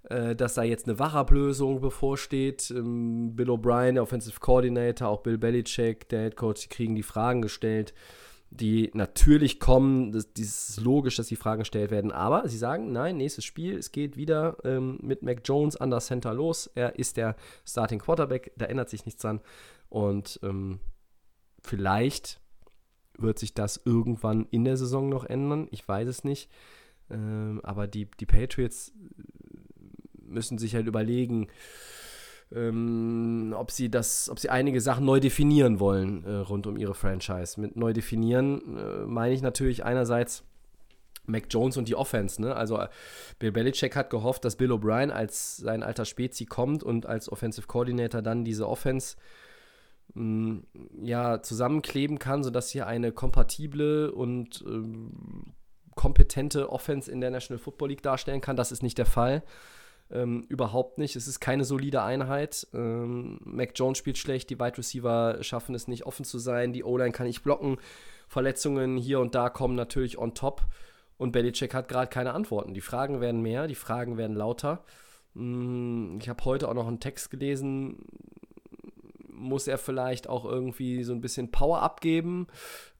[0.10, 2.72] dass da jetzt eine Wachablösung bevorsteht.
[2.72, 7.04] Ähm, Bill O'Brien, der Offensive Coordinator, auch Bill Belichick, der Head Coach, die kriegen die
[7.04, 7.94] Fragen gestellt,
[8.50, 10.12] die natürlich kommen.
[10.12, 12.12] Das, das ist logisch, dass die Fragen gestellt werden.
[12.12, 16.08] Aber sie sagen, nein, nächstes Spiel, es geht wieder ähm, mit Mac Jones an das
[16.08, 16.70] Center los.
[16.76, 19.41] Er ist der Starting Quarterback, da ändert sich nichts dran.
[19.89, 20.80] Und ähm,
[21.62, 22.39] vielleicht
[23.18, 25.68] wird sich das irgendwann in der Saison noch ändern.
[25.72, 26.50] Ich weiß es nicht.
[27.10, 28.91] Ähm, aber die, die Patriots
[30.26, 31.48] müssen sich halt überlegen,
[32.54, 36.94] ähm, ob sie das, ob sie einige Sachen neu definieren wollen äh, rund um ihre
[36.94, 37.60] Franchise.
[37.60, 40.44] Mit neu definieren äh, meine ich natürlich einerseits
[41.28, 42.42] Mac Jones und die Offense.
[42.42, 42.56] Ne?
[42.56, 42.84] Also
[43.40, 47.68] Bill Belichick hat gehofft, dass Bill O'Brien als sein alter Spezi kommt und als Offensive
[47.68, 49.18] Coordinator dann diese Offense
[50.14, 50.58] mm,
[51.02, 55.54] ja zusammenkleben kann, sodass hier eine kompatible und ähm,
[55.96, 58.56] kompetente Offense in der National Football League darstellen kann.
[58.56, 59.44] Das ist nicht der Fall.
[60.12, 61.15] Ähm, überhaupt nicht.
[61.15, 62.68] Es ist keine solide Einheit.
[62.74, 66.84] Ähm, Mac Jones spielt schlecht, die Wide Receiver schaffen es nicht offen zu sein, die
[66.84, 67.78] O-Line kann nicht blocken.
[68.28, 70.62] Verletzungen hier und da kommen natürlich on top.
[71.18, 72.74] Und Belichick hat gerade keine Antworten.
[72.74, 74.84] Die Fragen werden mehr, die Fragen werden lauter.
[75.34, 77.98] Mm, ich habe heute auch noch einen Text gelesen.
[79.30, 82.48] Muss er vielleicht auch irgendwie so ein bisschen Power abgeben?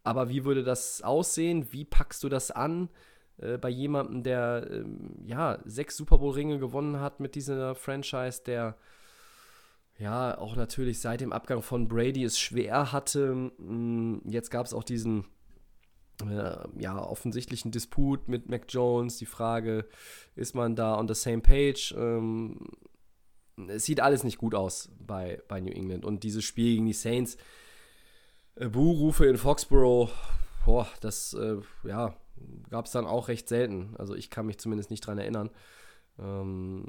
[0.04, 1.72] Aber wie würde das aussehen?
[1.72, 2.89] Wie packst du das an?
[3.38, 8.78] Äh, bei jemandem, der ähm, ja sechs Super Bowl-Ringe gewonnen hat mit dieser Franchise, der
[9.98, 13.52] ja auch natürlich seit dem Abgang von Brady es schwer hatte.
[13.58, 15.26] Mm, jetzt gab es auch diesen
[16.21, 19.17] äh, ja, offensichtlichen Disput mit Mac Jones.
[19.17, 19.86] Die Frage,
[20.36, 21.93] ist man da on the same page?
[21.98, 22.60] Ähm,
[23.67, 26.06] es sieht alles nicht gut aus bei, bei New England.
[26.06, 27.38] Und dieses Spiel gegen die Saints,
[28.56, 30.10] äh, Buhrufe in Foxborough,
[30.65, 32.15] boah, das äh, ja,
[32.69, 33.95] gab es dann auch recht selten.
[33.98, 35.50] Also ich kann mich zumindest nicht dran erinnern.
[36.19, 36.86] Ähm,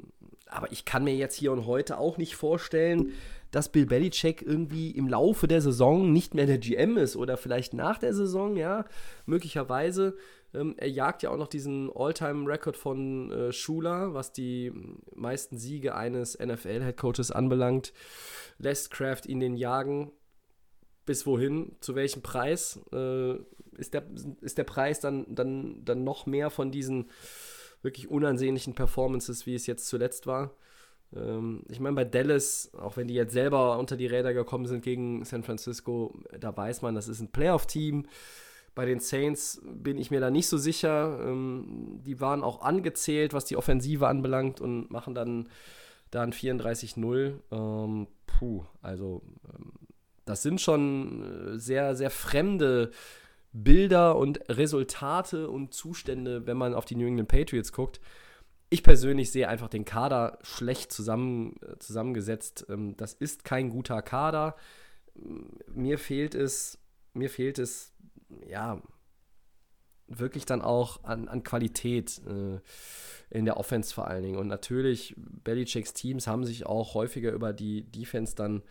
[0.47, 3.13] aber ich kann mir jetzt hier und heute auch nicht vorstellen,
[3.51, 7.73] dass Bill Belichick irgendwie im Laufe der Saison nicht mehr der GM ist oder vielleicht
[7.73, 8.85] nach der Saison, ja,
[9.25, 10.15] möglicherweise.
[10.53, 14.71] Ähm, er jagt ja auch noch diesen All-Time-Record von äh, Schuler, was die
[15.15, 17.93] meisten Siege eines NFL-Headcoaches anbelangt.
[18.57, 20.11] Lässt Kraft ihn den jagen.
[21.05, 21.75] Bis wohin?
[21.79, 22.79] Zu welchem Preis?
[22.91, 23.35] Äh,
[23.77, 24.03] ist, der,
[24.41, 27.09] ist der Preis dann, dann, dann noch mehr von diesen
[27.81, 30.51] wirklich unansehnlichen Performances, wie es jetzt zuletzt war.
[31.15, 34.83] Ähm, ich meine, bei Dallas, auch wenn die jetzt selber unter die Räder gekommen sind
[34.83, 38.07] gegen San Francisco, da weiß man, das ist ein Playoff-Team.
[38.75, 41.19] Bei den Saints bin ich mir da nicht so sicher.
[41.23, 45.49] Ähm, die waren auch angezählt, was die Offensive anbelangt und machen dann,
[46.11, 47.33] dann 34-0.
[47.51, 49.73] Ähm, puh, also ähm,
[50.25, 52.91] das sind schon äh, sehr, sehr fremde
[53.53, 57.99] Bilder und Resultate und Zustände, wenn man auf die New England Patriots guckt.
[58.69, 62.65] Ich persönlich sehe einfach den Kader schlecht zusammen, äh, zusammengesetzt.
[62.69, 64.55] Ähm, das ist kein guter Kader.
[65.73, 66.77] Mir fehlt es,
[67.13, 67.93] mir fehlt es,
[68.47, 68.81] ja,
[70.07, 72.59] wirklich dann auch an, an Qualität äh,
[73.29, 74.37] in der Offense vor allen Dingen.
[74.37, 78.63] Und natürlich, Belichicks Teams haben sich auch häufiger über die Defense dann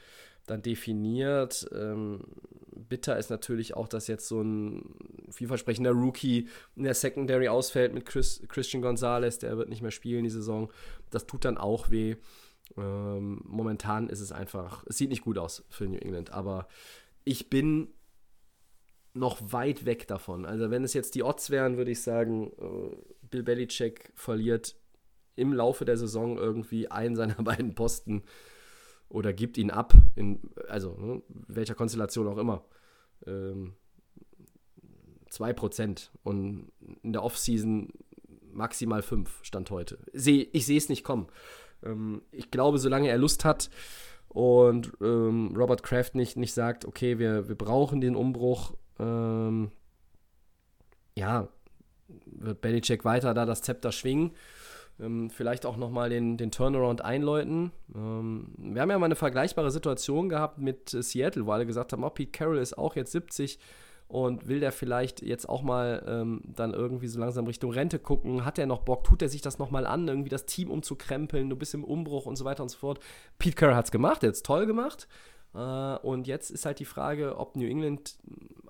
[0.46, 1.68] dann definiert.
[1.72, 2.24] Ähm,
[2.88, 4.94] bitter ist natürlich auch, dass jetzt so ein
[5.30, 10.24] vielversprechender Rookie in der Secondary ausfällt mit Chris, Christian Gonzalez, der wird nicht mehr spielen
[10.24, 10.70] die Saison.
[11.10, 12.16] Das tut dann auch weh.
[12.76, 16.68] Ähm, momentan ist es einfach, es sieht nicht gut aus für New England, aber
[17.24, 17.88] ich bin
[19.14, 20.44] noch weit weg davon.
[20.44, 24.76] Also wenn es jetzt die Odds wären, würde ich sagen, äh, Bill Belichick verliert
[25.36, 28.22] im Laufe der Saison irgendwie einen seiner beiden Posten
[29.08, 32.64] oder gibt ihn ab, in, also ne, welcher Konstellation auch immer.
[33.26, 33.74] Ähm,
[35.30, 36.70] 2% und
[37.02, 37.92] in der Offseason
[38.52, 39.98] maximal 5 Stand heute.
[40.12, 41.26] Seh, ich sehe es nicht kommen.
[41.82, 43.70] Ähm, ich glaube, solange er Lust hat
[44.28, 49.70] und ähm, Robert Kraft nicht, nicht sagt, okay, wir, wir brauchen den Umbruch, ähm,
[51.16, 51.48] ja,
[52.26, 54.32] wird Belichick weiter da das Zepter schwingen
[55.00, 57.72] ähm, vielleicht auch nochmal den, den Turnaround einläuten.
[57.94, 61.92] Ähm, wir haben ja mal eine vergleichbare Situation gehabt mit äh, Seattle, wo alle gesagt
[61.92, 63.58] haben, oh, Pete Carroll ist auch jetzt 70
[64.08, 68.44] und will der vielleicht jetzt auch mal ähm, dann irgendwie so langsam Richtung Rente gucken?
[68.44, 69.04] Hat er noch Bock?
[69.04, 71.50] Tut er sich das nochmal an, irgendwie das Team umzukrempeln?
[71.50, 73.00] Du bist im Umbruch und so weiter und so fort.
[73.38, 75.08] Pete Carroll hat es gemacht, er hat es toll gemacht.
[75.54, 78.16] Äh, und jetzt ist halt die Frage, ob New England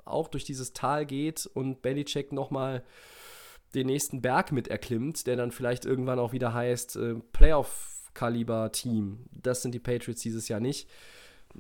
[0.05, 2.83] auch durch dieses Tal geht und Belichick nochmal mal
[3.77, 9.27] den nächsten Berg mit erklimmt, der dann vielleicht irgendwann auch wieder heißt äh, Playoff-Kaliber-Team.
[9.31, 10.89] Das sind die Patriots dieses Jahr nicht.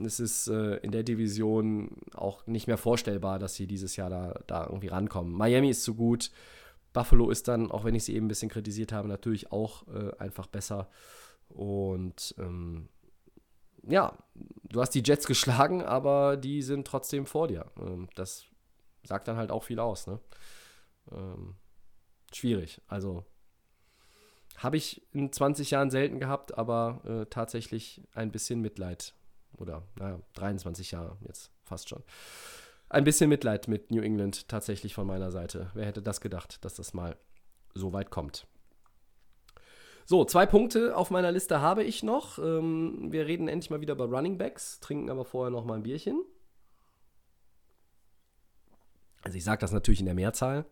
[0.05, 4.41] Es ist äh, in der Division auch nicht mehr vorstellbar, dass sie dieses Jahr da,
[4.47, 5.33] da irgendwie rankommen.
[5.33, 6.31] Miami ist zu gut.
[6.93, 10.17] Buffalo ist dann, auch wenn ich sie eben ein bisschen kritisiert habe, natürlich auch äh,
[10.19, 10.89] einfach besser.
[11.49, 12.89] Und ähm,
[13.87, 14.17] ja,
[14.65, 17.67] du hast die Jets geschlagen, aber die sind trotzdem vor dir.
[17.79, 18.47] Ähm, das
[19.05, 20.07] sagt dann halt auch viel aus.
[20.07, 20.19] Ne?
[21.13, 21.55] Ähm,
[22.37, 22.81] schwierig.
[22.87, 23.25] Also
[24.57, 29.15] habe ich in 20 Jahren selten gehabt, aber äh, tatsächlich ein bisschen Mitleid.
[29.59, 32.03] Oder, naja, 23 Jahre jetzt fast schon.
[32.89, 35.71] Ein bisschen Mitleid mit New England tatsächlich von meiner Seite.
[35.75, 37.17] Wer hätte das gedacht, dass das mal
[37.75, 38.47] so weit kommt?
[40.05, 42.39] So, zwei Punkte auf meiner Liste habe ich noch.
[42.39, 45.83] Ähm, wir reden endlich mal wieder über Running Backs, trinken aber vorher noch mal ein
[45.83, 46.25] Bierchen.
[49.23, 50.65] Also ich sage das natürlich in der Mehrzahl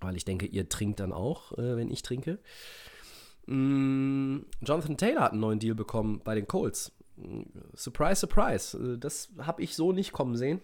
[0.00, 2.38] weil ich denke, ihr trinkt dann auch, äh, wenn ich trinke.
[3.46, 6.92] Mm, Jonathan Taylor hat einen neuen Deal bekommen bei den Colts.
[7.74, 8.76] Surprise, surprise.
[8.76, 10.60] Äh, das habe ich so nicht kommen sehen.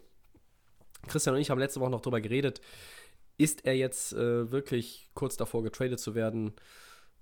[1.07, 2.61] Christian und ich haben letzte Woche noch darüber geredet.
[3.37, 6.53] Ist er jetzt äh, wirklich kurz davor getradet zu werden?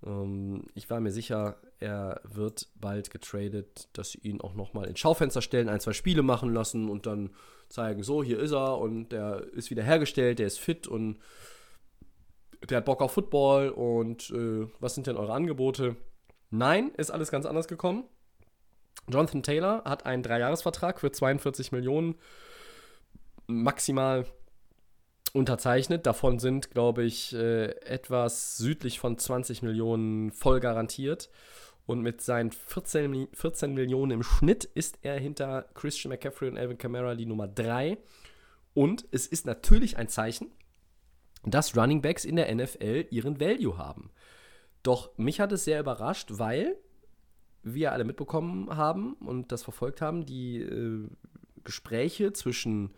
[0.04, 5.00] Ähm, ich war mir sicher, er wird bald getradet, dass sie ihn auch nochmal ins
[5.00, 7.30] Schaufenster stellen, ein, zwei Spiele machen lassen und dann
[7.68, 11.18] zeigen, so, hier ist er und der ist wieder hergestellt, der ist fit und
[12.68, 15.96] der hat Bock auf Football und äh, was sind denn eure Angebote?
[16.50, 18.04] Nein, ist alles ganz anders gekommen.
[19.08, 22.16] Jonathan Taylor hat einen Dreijahresvertrag für 42 Millionen
[23.46, 24.26] maximal
[25.32, 26.06] unterzeichnet.
[26.06, 31.30] Davon sind, glaube ich, äh, etwas südlich von 20 Millionen voll garantiert.
[31.84, 36.78] Und mit seinen 14, 14 Millionen im Schnitt ist er hinter Christian McCaffrey und Alvin
[36.78, 37.98] Kamara die Nummer 3.
[38.74, 40.52] Und es ist natürlich ein Zeichen,
[41.44, 44.10] dass Running Backs in der NFL ihren Value haben.
[44.82, 46.76] Doch mich hat es sehr überrascht, weil
[47.62, 51.08] wir alle mitbekommen haben und das verfolgt haben, die äh,
[51.64, 52.90] Gespräche zwischen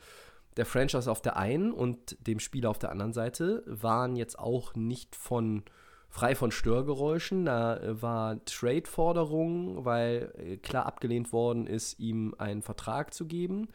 [0.56, 4.74] der Franchise auf der einen und dem Spieler auf der anderen Seite waren jetzt auch
[4.74, 5.64] nicht von
[6.08, 7.44] frei von Störgeräuschen.
[7.46, 13.68] Da äh, war Trade-Forderung, weil äh, klar abgelehnt worden ist, ihm einen Vertrag zu geben.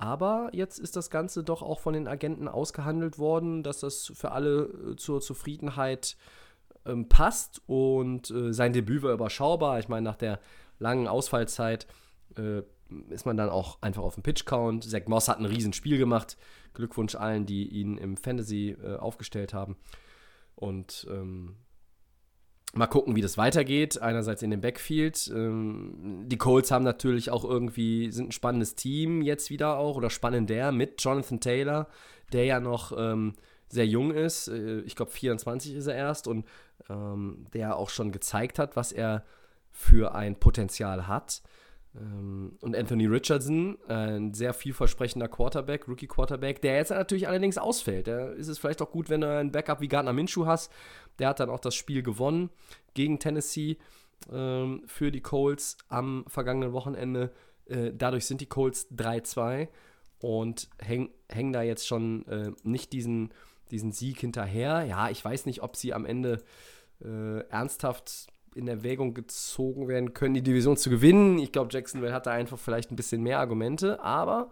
[0.00, 4.32] Aber jetzt ist das Ganze doch auch von den Agenten ausgehandelt worden, dass das für
[4.32, 6.16] alle äh, zur Zufriedenheit
[6.86, 9.78] ähm, passt und äh, sein Debüt war überschaubar.
[9.78, 10.40] Ich meine, nach der
[10.78, 11.86] langen Ausfallzeit
[12.38, 12.62] äh,
[13.10, 14.84] ist man dann auch einfach auf dem Pitch-Count.
[14.84, 16.38] Zach Moss hat ein Riesenspiel gemacht.
[16.72, 19.76] Glückwunsch allen, die ihn im Fantasy äh, aufgestellt haben.
[20.54, 21.56] Und ähm,
[22.74, 24.00] mal gucken, wie das weitergeht.
[24.00, 25.30] Einerseits in dem Backfield.
[25.34, 30.10] Ähm, die Colts haben natürlich auch irgendwie, sind ein spannendes Team jetzt wieder auch oder
[30.10, 31.88] spannender mit Jonathan Taylor,
[32.32, 33.34] der ja noch ähm,
[33.68, 34.48] sehr jung ist.
[34.48, 36.46] Äh, ich glaube, 24 ist er erst und
[36.88, 39.24] ähm, der auch schon gezeigt hat, was er
[39.70, 41.42] für ein Potenzial hat.
[41.96, 48.06] Ähm, und Anthony Richardson, ein sehr vielversprechender Quarterback, Rookie-Quarterback, der jetzt natürlich allerdings ausfällt.
[48.06, 50.72] Da ist es vielleicht auch gut, wenn du einen Backup wie Gardner Minshew hast.
[51.20, 52.50] Der hat dann auch das Spiel gewonnen
[52.94, 53.78] gegen Tennessee
[54.32, 57.32] ähm, für die Colts am vergangenen Wochenende.
[57.66, 59.68] Äh, dadurch sind die Colts 3-2
[60.18, 63.32] und hängen häng da jetzt schon äh, nicht diesen,
[63.70, 64.84] diesen Sieg hinterher.
[64.84, 66.42] Ja, ich weiß nicht, ob sie am Ende
[67.02, 71.38] äh, ernsthaft in Erwägung gezogen werden können, die Division zu gewinnen.
[71.38, 74.50] Ich glaube, Jacksonville hat da einfach vielleicht ein bisschen mehr Argumente, aber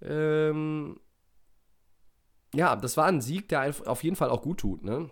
[0.00, 0.98] ähm,
[2.54, 5.10] ja, das war ein Sieg, der auf jeden Fall auch gut tut, ne?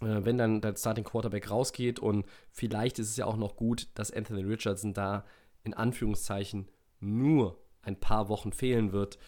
[0.00, 3.88] Äh, wenn dann der Starting Quarterback rausgeht und vielleicht ist es ja auch noch gut,
[3.94, 5.24] dass Anthony Richardson da
[5.64, 6.68] in Anführungszeichen
[7.00, 9.18] nur ein paar Wochen fehlen wird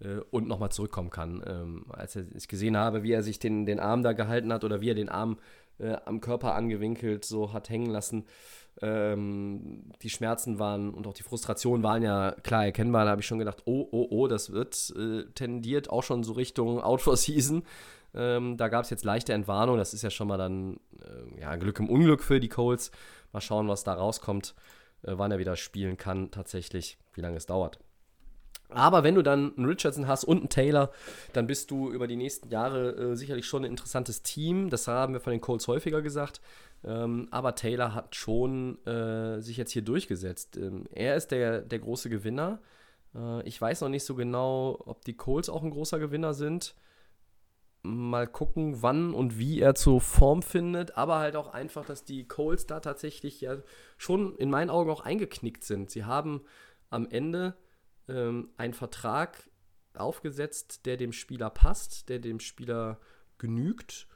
[0.00, 1.42] äh, und nochmal zurückkommen kann.
[1.46, 4.80] Ähm, als ich gesehen habe, wie er sich den, den Arm da gehalten hat oder
[4.80, 5.38] wie er den Arm
[5.78, 8.24] äh, am Körper angewinkelt so hat hängen lassen.
[8.80, 13.04] Ähm, die Schmerzen waren und auch die Frustration waren ja klar erkennbar.
[13.04, 16.32] Da habe ich schon gedacht, oh, oh, oh, das wird äh, tendiert auch schon so
[16.32, 17.64] Richtung Out for Season.
[18.14, 19.76] Ähm, da gab es jetzt leichte Entwarnung.
[19.76, 22.90] Das ist ja schon mal dann äh, ja, Glück im Unglück für die Colts.
[23.32, 24.54] Mal schauen, was da rauskommt,
[25.02, 27.78] äh, wann er wieder spielen kann, tatsächlich, wie lange es dauert.
[28.70, 30.90] Aber wenn du dann einen Richardson hast und einen Taylor,
[31.32, 34.68] dann bist du über die nächsten Jahre äh, sicherlich schon ein interessantes Team.
[34.68, 36.40] Das haben wir von den Colts häufiger gesagt.
[36.84, 40.56] Ähm, aber Taylor hat schon äh, sich jetzt hier durchgesetzt.
[40.56, 42.60] Ähm, er ist der, der große Gewinner.
[43.14, 46.74] Äh, ich weiß noch nicht so genau, ob die Colts auch ein großer Gewinner sind.
[47.82, 50.96] Mal gucken, wann und wie er zur Form findet.
[50.96, 53.56] Aber halt auch einfach, dass die Colts da tatsächlich ja
[53.96, 55.90] schon in meinen Augen auch eingeknickt sind.
[55.90, 56.42] Sie haben
[56.90, 57.56] am Ende
[58.08, 59.48] ähm, einen Vertrag
[59.94, 62.98] aufgesetzt, der dem Spieler passt, der dem Spieler
[63.38, 64.06] genügt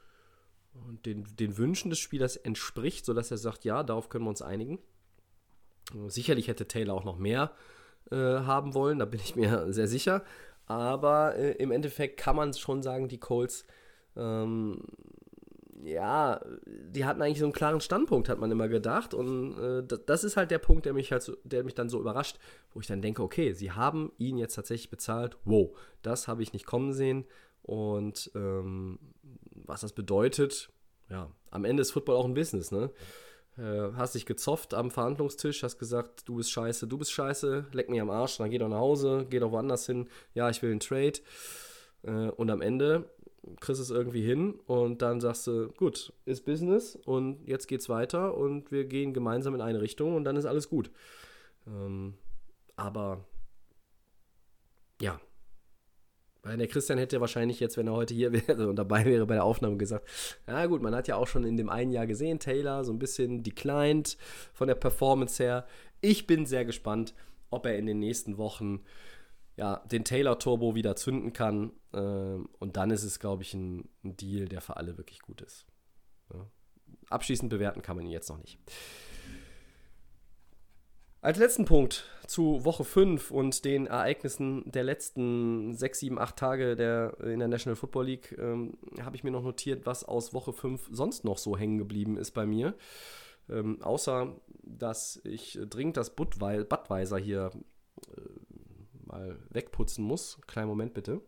[0.73, 4.41] und den, den Wünschen des Spielers entspricht, sodass er sagt, ja, darauf können wir uns
[4.41, 4.79] einigen.
[6.07, 7.51] Sicherlich hätte Taylor auch noch mehr
[8.11, 10.23] äh, haben wollen, da bin ich mir sehr sicher.
[10.65, 13.65] Aber äh, im Endeffekt kann man schon sagen, die Colts
[14.15, 14.81] ähm,
[15.83, 19.13] ja, die hatten eigentlich so einen klaren Standpunkt, hat man immer gedacht.
[19.13, 21.99] Und äh, das ist halt der Punkt, der mich halt so, der mich dann so
[21.99, 22.39] überrascht,
[22.73, 25.37] wo ich dann denke, okay, sie haben ihn jetzt tatsächlich bezahlt.
[25.45, 27.25] Wow, das habe ich nicht kommen sehen.
[27.61, 28.99] Und ähm,
[29.65, 30.69] was das bedeutet,
[31.09, 32.89] ja, am Ende ist Football auch ein Business, ne?
[33.57, 37.89] Äh, hast dich gezofft am Verhandlungstisch, hast gesagt, du bist scheiße, du bist scheiße, leck
[37.89, 40.71] mich am Arsch, dann geh doch nach Hause, geh doch woanders hin, ja, ich will
[40.71, 41.19] einen Trade.
[42.01, 43.09] Äh, und am Ende
[43.59, 48.35] kriegst es irgendwie hin und dann sagst du, gut, ist Business und jetzt geht's weiter
[48.35, 50.89] und wir gehen gemeinsam in eine Richtung und dann ist alles gut.
[51.67, 52.15] Ähm,
[52.75, 53.25] aber
[55.01, 55.19] ja,
[56.43, 59.35] weil der Christian hätte wahrscheinlich jetzt, wenn er heute hier wäre und dabei wäre bei
[59.35, 60.07] der Aufnahme, gesagt,
[60.47, 62.99] ja gut, man hat ja auch schon in dem einen Jahr gesehen, Taylor so ein
[62.99, 64.17] bisschen declined
[64.53, 65.65] von der Performance her.
[66.01, 67.13] Ich bin sehr gespannt,
[67.49, 68.83] ob er in den nächsten Wochen
[69.55, 71.71] ja, den Taylor Turbo wieder zünden kann.
[71.93, 75.65] Ähm, und dann ist es, glaube ich, ein, Deal, der für alle wirklich gut ist.
[77.09, 78.57] Abschließend bewerten kann man ihn jetzt noch nicht.
[81.23, 86.75] Als letzten Punkt zu Woche 5 und den Ereignissen der letzten 6, 7, 8 Tage
[86.75, 90.51] der, in der National Football League ähm, habe ich mir noch notiert, was aus Woche
[90.51, 92.75] 5 sonst noch so hängen geblieben ist bei mir.
[93.49, 97.51] Ähm, außer, dass ich dringend das Budweiser hier
[98.17, 98.21] äh,
[99.05, 100.39] mal wegputzen muss.
[100.45, 101.21] Kleinen Moment bitte.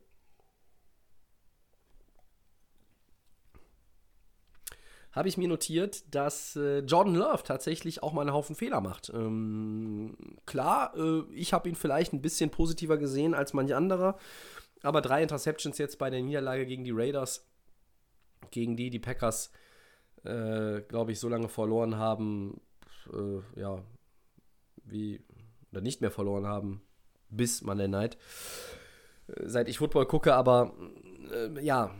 [5.15, 9.09] Habe ich mir notiert, dass äh, Jordan Love tatsächlich auch mal einen Haufen Fehler macht.
[9.09, 14.17] Ähm, klar, äh, ich habe ihn vielleicht ein bisschen positiver gesehen als manch anderer,
[14.83, 17.47] aber drei Interceptions jetzt bei der Niederlage gegen die Raiders,
[18.51, 19.51] gegen die die Packers,
[20.25, 22.59] äh, glaube ich, so lange verloren haben,
[23.13, 23.81] äh, ja,
[24.83, 25.23] wie,
[25.71, 26.81] oder nicht mehr verloren haben,
[27.29, 28.17] bis Monday Night,
[29.27, 30.73] äh, seit ich Football gucke, aber
[31.31, 31.95] äh, ja,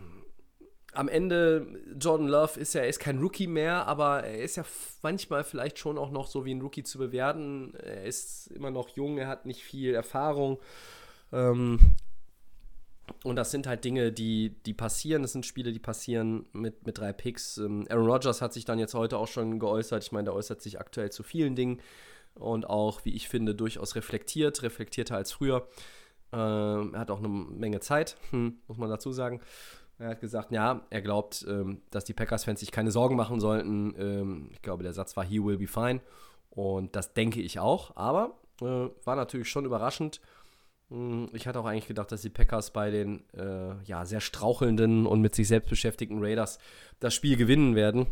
[0.96, 1.66] am Ende,
[2.00, 4.64] Jordan Love ist ja, er ist kein Rookie mehr, aber er ist ja
[5.02, 7.74] manchmal vielleicht schon auch noch so wie ein Rookie zu bewerten.
[7.74, 10.58] Er ist immer noch jung, er hat nicht viel Erfahrung.
[11.32, 11.78] Ähm,
[13.24, 15.22] und das sind halt Dinge, die, die passieren.
[15.22, 17.58] Das sind Spiele, die passieren mit, mit drei Picks.
[17.58, 20.02] Ähm, Aaron Rodgers hat sich dann jetzt heute auch schon geäußert.
[20.02, 21.80] Ich meine, der äußert sich aktuell zu vielen Dingen
[22.34, 25.68] und auch, wie ich finde, durchaus reflektiert, reflektierter als früher.
[26.32, 29.40] Ähm, er hat auch eine Menge Zeit, hm, muss man dazu sagen.
[29.98, 33.94] Er hat gesagt, ja, er glaubt, ähm, dass die Packers-Fans sich keine Sorgen machen sollten.
[33.98, 36.00] Ähm, ich glaube, der Satz war, he will be fine.
[36.50, 37.96] Und das denke ich auch.
[37.96, 40.20] Aber äh, war natürlich schon überraschend.
[40.90, 45.06] Hm, ich hatte auch eigentlich gedacht, dass die Packers bei den äh, ja, sehr strauchelnden
[45.06, 46.58] und mit sich selbst beschäftigten Raiders
[47.00, 48.06] das Spiel gewinnen werden,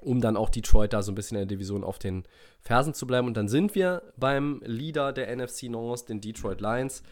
[0.00, 2.24] um dann auch Detroit da so ein bisschen in der Division auf den
[2.60, 3.26] Fersen zu bleiben.
[3.28, 7.02] Und dann sind wir beim Leader der NFC North, den Detroit Lions.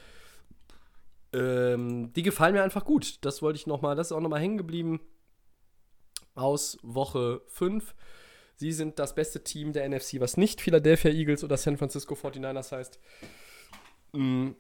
[1.33, 3.19] Ähm, die gefallen mir einfach gut.
[3.25, 5.01] Das wollte ich nochmal, das ist auch nochmal hängen geblieben
[6.35, 7.95] aus Woche 5.
[8.57, 12.73] Sie sind das beste Team der NFC, was nicht Philadelphia Eagles oder San Francisco 49ers
[12.73, 13.01] heißt.
[14.13, 14.57] Mhm.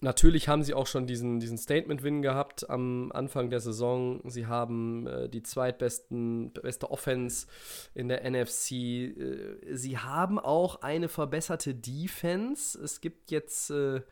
[0.00, 4.20] Natürlich haben sie auch schon diesen, diesen Statement-Win gehabt am Anfang der Saison.
[4.24, 7.46] Sie haben äh, die zweitbesten beste Offense
[7.94, 8.72] in der NFC.
[8.72, 12.78] Äh, sie haben auch eine verbesserte Defense.
[12.78, 14.02] Es gibt jetzt äh,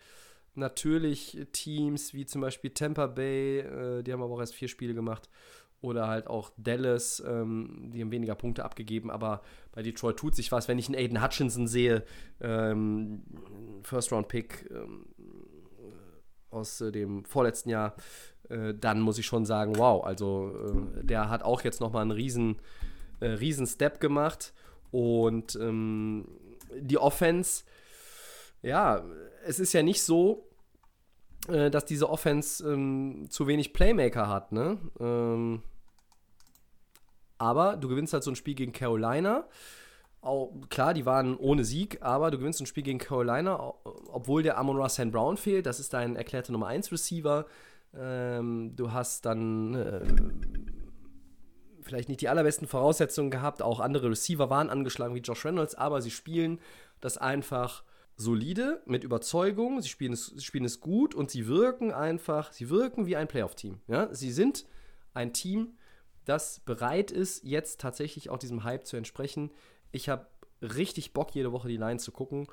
[0.56, 4.94] natürlich Teams wie zum Beispiel Tampa Bay, äh, die haben aber auch erst vier Spiele
[4.94, 5.28] gemacht.
[5.80, 9.42] Oder halt auch Dallas, ähm, die haben weniger Punkte abgegeben, aber
[9.72, 10.66] bei Detroit tut sich was.
[10.66, 12.04] Wenn ich einen Aiden Hutchinson sehe,
[12.40, 13.22] ähm,
[13.82, 15.04] First-Round-Pick ähm,
[16.48, 17.96] aus äh, dem vorletzten Jahr,
[18.48, 22.12] äh, dann muss ich schon sagen, wow, also äh, der hat auch jetzt nochmal einen
[22.12, 22.56] riesen,
[23.20, 24.54] äh, riesen Step gemacht.
[24.90, 26.28] Und ähm,
[26.78, 27.64] die Offense,
[28.62, 29.04] ja,
[29.46, 30.48] es ist ja nicht so,
[31.48, 34.78] äh, dass diese Offense ähm, zu wenig Playmaker hat, ne?
[34.98, 35.62] Ähm,
[37.38, 39.46] aber du gewinnst halt so ein Spiel gegen Carolina.
[40.20, 43.74] Auch, klar, die waren ohne Sieg, aber du gewinnst ein Spiel gegen Carolina,
[44.10, 45.66] obwohl der Amon Ross Brown fehlt.
[45.66, 47.44] Das ist dein erklärter Nummer 1 Receiver.
[47.94, 50.00] Ähm, du hast dann äh,
[51.82, 53.60] vielleicht nicht die allerbesten Voraussetzungen gehabt.
[53.60, 56.60] Auch andere Receiver waren angeschlagen wie Josh Reynolds, aber sie spielen
[57.00, 57.84] das einfach
[58.16, 63.06] solide, mit Überzeugung, sie spielen es, spielen es gut und sie wirken einfach, sie wirken
[63.06, 63.80] wie ein Playoff-Team.
[63.88, 64.12] Ja?
[64.14, 64.66] Sie sind
[65.14, 65.76] ein Team,
[66.24, 69.50] das bereit ist, jetzt tatsächlich auch diesem Hype zu entsprechen.
[69.92, 70.26] Ich habe
[70.62, 72.46] richtig Bock, jede Woche die Line zu gucken.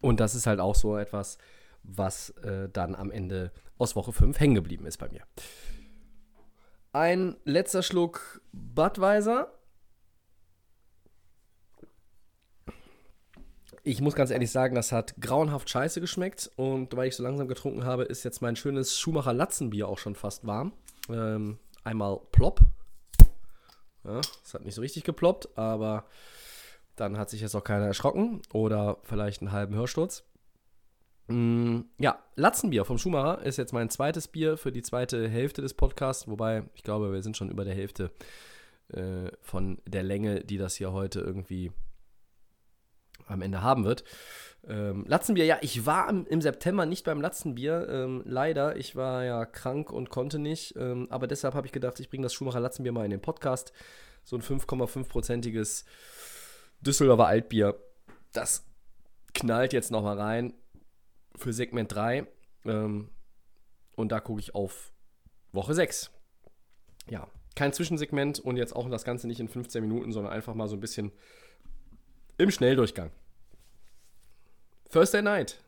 [0.00, 1.38] Und das ist halt auch so etwas,
[1.82, 5.22] was äh, dann am Ende aus Woche 5 hängen geblieben ist bei mir.
[6.92, 9.52] Ein letzter Schluck Budweiser.
[13.82, 16.50] Ich muss ganz ehrlich sagen, das hat grauenhaft scheiße geschmeckt.
[16.56, 20.14] Und weil ich so langsam getrunken habe, ist jetzt mein schönes Schumacher Latzenbier auch schon
[20.14, 20.72] fast warm.
[21.08, 22.60] Ähm, einmal plopp.
[24.04, 26.04] Ja, es hat nicht so richtig geploppt, aber
[26.96, 30.24] dann hat sich jetzt auch keiner erschrocken oder vielleicht einen halben Hörsturz.
[31.28, 35.74] Mm, ja, Latzenbier vom Schumacher ist jetzt mein zweites Bier für die zweite Hälfte des
[35.74, 38.10] Podcasts, wobei ich glaube, wir sind schon über der Hälfte
[38.88, 41.72] äh, von der Länge, die das hier heute irgendwie
[43.30, 44.04] am Ende haben wird.
[44.68, 48.76] Ähm, Latzenbier, ja, ich war im, September nicht beim Latzenbier, ähm, leider.
[48.76, 50.76] Ich war ja krank und konnte nicht.
[50.76, 53.72] Ähm, aber deshalb habe ich gedacht, ich bringe das Schumacher Latzenbier mal in den Podcast.
[54.24, 55.84] So ein 5,5-prozentiges
[56.80, 57.76] Düsseldorfer Altbier.
[58.32, 58.66] Das
[59.32, 60.52] knallt jetzt nochmal rein
[61.36, 62.26] für Segment 3.
[62.66, 63.10] Ähm,
[63.96, 64.92] und da gucke ich auf
[65.52, 66.10] Woche 6.
[67.08, 70.68] Ja, kein Zwischensegment und jetzt auch das Ganze nicht in 15 Minuten, sondern einfach mal
[70.68, 71.12] so ein bisschen
[72.38, 73.10] im Schnelldurchgang.
[74.90, 75.58] Thursday Night.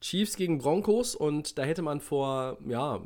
[0.00, 3.02] Chiefs gegen Broncos und da hätte man vor, ja,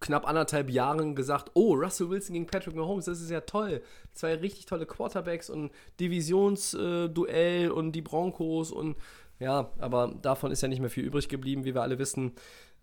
[0.00, 3.82] knapp anderthalb Jahren gesagt, oh, Russell Wilson gegen Patrick Mahomes, das ist ja toll.
[4.14, 5.70] Zwei richtig tolle Quarterbacks und
[6.00, 8.96] Divisionsduell und die Broncos und
[9.40, 12.32] ja, aber davon ist ja nicht mehr viel übrig geblieben, wie wir alle wissen.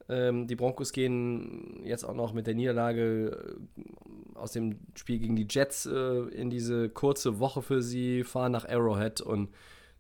[0.08, 5.36] Ähm, die Broncos gehen jetzt auch noch mit der Niederlage äh, aus dem Spiel gegen
[5.36, 9.50] die Jets äh, in diese kurze Woche für sie, fahren nach Arrowhead und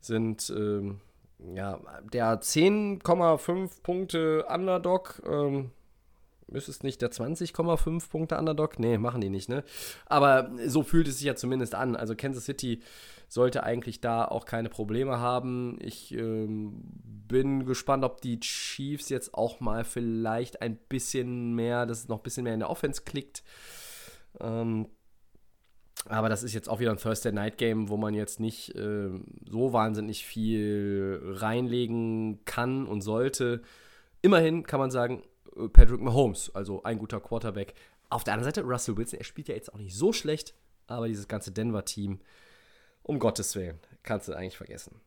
[0.05, 0.99] sind ähm,
[1.55, 1.79] ja
[2.13, 5.21] der 10,5 Punkte Underdog.
[5.27, 5.71] Ähm,
[6.47, 8.79] ist es nicht der 20,5 Punkte Underdog?
[8.79, 9.63] Nee, machen die nicht, ne?
[10.05, 11.95] Aber so fühlt es sich ja zumindest an.
[11.95, 12.81] Also Kansas City
[13.27, 15.77] sollte eigentlich da auch keine Probleme haben.
[15.81, 16.83] Ich ähm,
[17.27, 22.17] bin gespannt, ob die Chiefs jetzt auch mal vielleicht ein bisschen mehr, dass es noch
[22.17, 23.43] ein bisschen mehr in der Offense klickt.
[24.39, 24.87] Ähm,
[26.07, 29.09] aber das ist jetzt auch wieder ein Thursday Night Game, wo man jetzt nicht äh,
[29.49, 33.61] so wahnsinnig viel reinlegen kann und sollte.
[34.21, 35.23] Immerhin kann man sagen,
[35.55, 37.73] äh, Patrick Mahomes, also ein guter Quarterback.
[38.09, 40.53] Auf der anderen Seite, Russell Wilson, er spielt ja jetzt auch nicht so schlecht,
[40.87, 42.19] aber dieses ganze Denver-Team,
[43.01, 45.01] um Gottes Willen, kannst du eigentlich vergessen.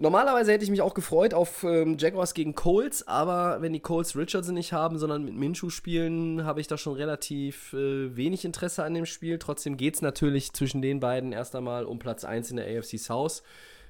[0.00, 4.14] Normalerweise hätte ich mich auch gefreut auf ähm, Jaguars gegen Colts, aber wenn die Colts
[4.14, 8.84] Richardson nicht haben, sondern mit Minshew spielen, habe ich da schon relativ äh, wenig Interesse
[8.84, 9.40] an dem Spiel.
[9.40, 12.96] Trotzdem geht es natürlich zwischen den beiden erst einmal um Platz 1 in der AFC
[12.96, 13.42] South.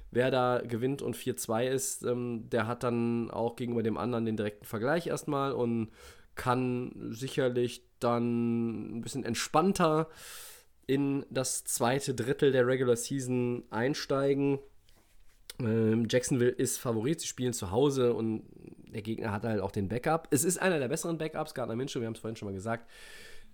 [0.09, 4.35] Wer da gewinnt und 4-2 ist, ähm, der hat dann auch gegenüber dem anderen den
[4.35, 5.91] direkten Vergleich erstmal und
[6.33, 10.09] kann sicherlich dann ein bisschen entspannter
[10.87, 14.57] in das zweite Drittel der Regular Season einsteigen.
[15.59, 18.43] Ähm, Jacksonville ist Favorit, sie spielen zu Hause und
[18.93, 20.27] der Gegner hat halt auch den Backup.
[20.31, 22.89] Es ist einer der besseren Backups, Gardner Minshew, wir haben es vorhin schon mal gesagt.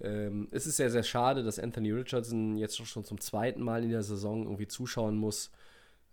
[0.02, 3.90] Ähm, es ist sehr, sehr schade, dass Anthony Richardson jetzt schon zum zweiten Mal in
[3.90, 5.52] der Saison irgendwie zuschauen muss,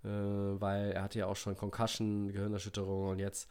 [0.05, 3.51] äh, weil er hatte ja auch schon Concussion, Gehirnerschütterung und jetzt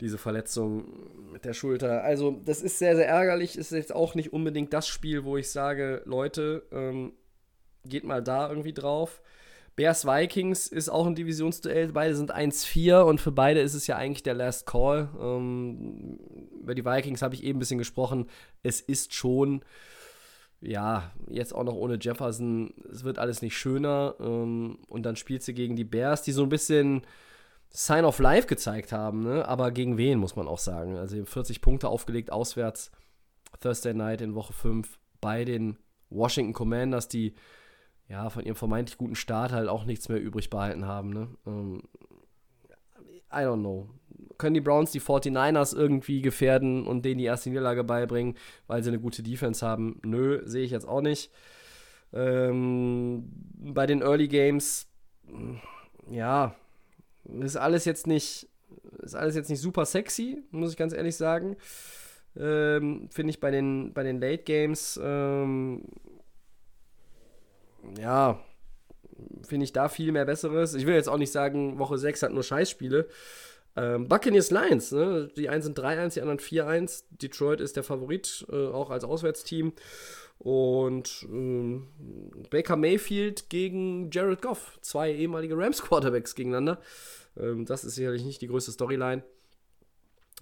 [0.00, 2.02] diese Verletzung mit der Schulter.
[2.02, 3.56] Also, das ist sehr, sehr ärgerlich.
[3.56, 7.12] Ist jetzt auch nicht unbedingt das Spiel, wo ich sage, Leute, ähm,
[7.84, 9.22] geht mal da irgendwie drauf.
[9.76, 11.92] Bears Vikings ist auch ein Divisionsduell.
[11.92, 15.08] Beide sind 1-4 und für beide ist es ja eigentlich der Last Call.
[15.20, 16.18] Ähm,
[16.60, 18.26] über die Vikings habe ich eben ein bisschen gesprochen.
[18.62, 19.64] Es ist schon,
[20.60, 22.72] ja, jetzt auch noch ohne Jefferson.
[22.90, 24.14] Es wird alles nicht schöner.
[24.20, 27.02] Ähm, und dann spielt sie gegen die Bears, die so ein bisschen
[27.70, 29.48] Sign of Life gezeigt haben, ne?
[29.48, 30.96] aber gegen wen, muss man auch sagen.
[30.96, 32.92] Also 40 Punkte aufgelegt auswärts,
[33.60, 35.76] Thursday Night in Woche 5 bei den
[36.08, 37.34] Washington Commanders, die
[38.08, 41.10] ja von ihrem vermeintlich guten Start halt auch nichts mehr übrig behalten haben.
[41.10, 41.28] Ne?
[41.46, 41.82] Ähm,
[43.32, 43.88] I don't know.
[44.38, 48.36] Können die Browns die 49ers irgendwie gefährden und denen die erste Niederlage beibringen,
[48.66, 50.00] weil sie eine gute Defense haben?
[50.04, 51.30] Nö, sehe ich jetzt auch nicht.
[52.12, 53.24] Ähm,
[53.58, 54.86] bei den Early Games,
[56.10, 56.54] ja,
[57.40, 58.48] ist alles jetzt nicht,
[59.02, 61.56] ist alles jetzt nicht super sexy, muss ich ganz ehrlich sagen.
[62.36, 65.82] Ähm, Finde ich bei den, bei den Late Games, ähm,
[67.98, 68.40] ja,
[69.46, 70.74] finde ich da viel mehr Besseres.
[70.74, 73.08] Ich will jetzt auch nicht sagen, Woche 6 hat nur Scheißspiele.
[73.76, 75.30] Ähm, Buccaneers Lions, ne?
[75.36, 77.04] die einen sind 3-1, die anderen 4-1.
[77.10, 79.72] Detroit ist der Favorit, äh, auch als Auswärtsteam.
[80.38, 81.88] Und ähm,
[82.50, 86.80] Baker Mayfield gegen Jared Goff, zwei ehemalige Rams-Quarterbacks gegeneinander.
[87.36, 89.22] Ähm, das ist sicherlich nicht die größte Storyline.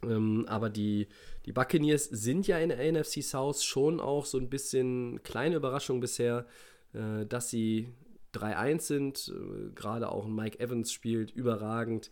[0.03, 1.09] Ähm, aber die,
[1.47, 6.01] die Buccaneers sind ja in der NFC South schon auch so ein bisschen kleine Überraschung
[6.01, 6.47] bisher,
[6.95, 7.89] äh, dass sie
[8.35, 9.33] 3-1 sind.
[9.35, 12.11] Äh, Gerade auch Mike Evans spielt überragend.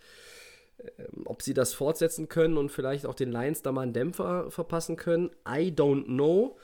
[0.98, 4.50] Ähm, ob sie das fortsetzen können und vielleicht auch den Lions da mal einen Dämpfer
[4.50, 6.56] verpassen können, I don't know.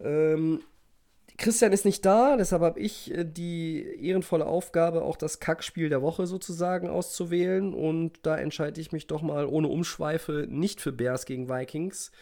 [0.00, 0.60] Ähm,
[1.36, 6.02] Christian ist nicht da, deshalb habe ich äh, die ehrenvolle Aufgabe, auch das Kackspiel der
[6.02, 7.74] Woche sozusagen auszuwählen.
[7.74, 12.12] Und da entscheide ich mich doch mal ohne Umschweife nicht für Bears gegen Vikings.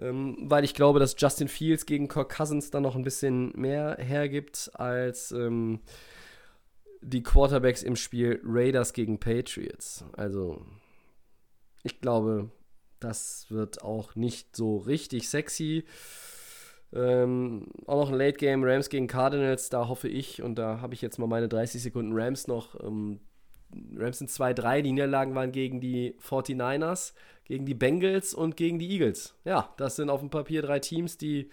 [0.00, 3.96] Ähm, weil ich glaube, dass Justin Fields gegen Kirk Cousins dann noch ein bisschen mehr
[3.98, 5.80] hergibt als ähm,
[7.02, 10.04] die Quarterbacks im Spiel Raiders gegen Patriots.
[10.16, 10.64] Also,
[11.82, 12.50] ich glaube,
[13.00, 15.84] das wird auch nicht so richtig sexy.
[16.94, 20.94] Ähm, auch noch ein Late Game, Rams gegen Cardinals, da hoffe ich, und da habe
[20.94, 22.78] ich jetzt mal meine 30 Sekunden Rams noch.
[22.82, 23.20] Ähm,
[23.96, 27.12] Rams sind 2-3, die Niederlagen waren gegen die 49ers,
[27.44, 29.34] gegen die Bengals und gegen die Eagles.
[29.44, 31.50] Ja, das sind auf dem Papier drei Teams, die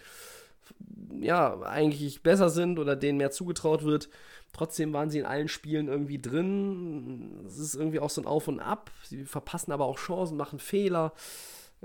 [1.20, 4.10] ja eigentlich besser sind oder denen mehr zugetraut wird.
[4.54, 7.44] Trotzdem waren sie in allen Spielen irgendwie drin.
[7.48, 8.92] Es ist irgendwie auch so ein Auf und Ab.
[9.04, 11.14] Sie verpassen aber auch Chancen, machen Fehler.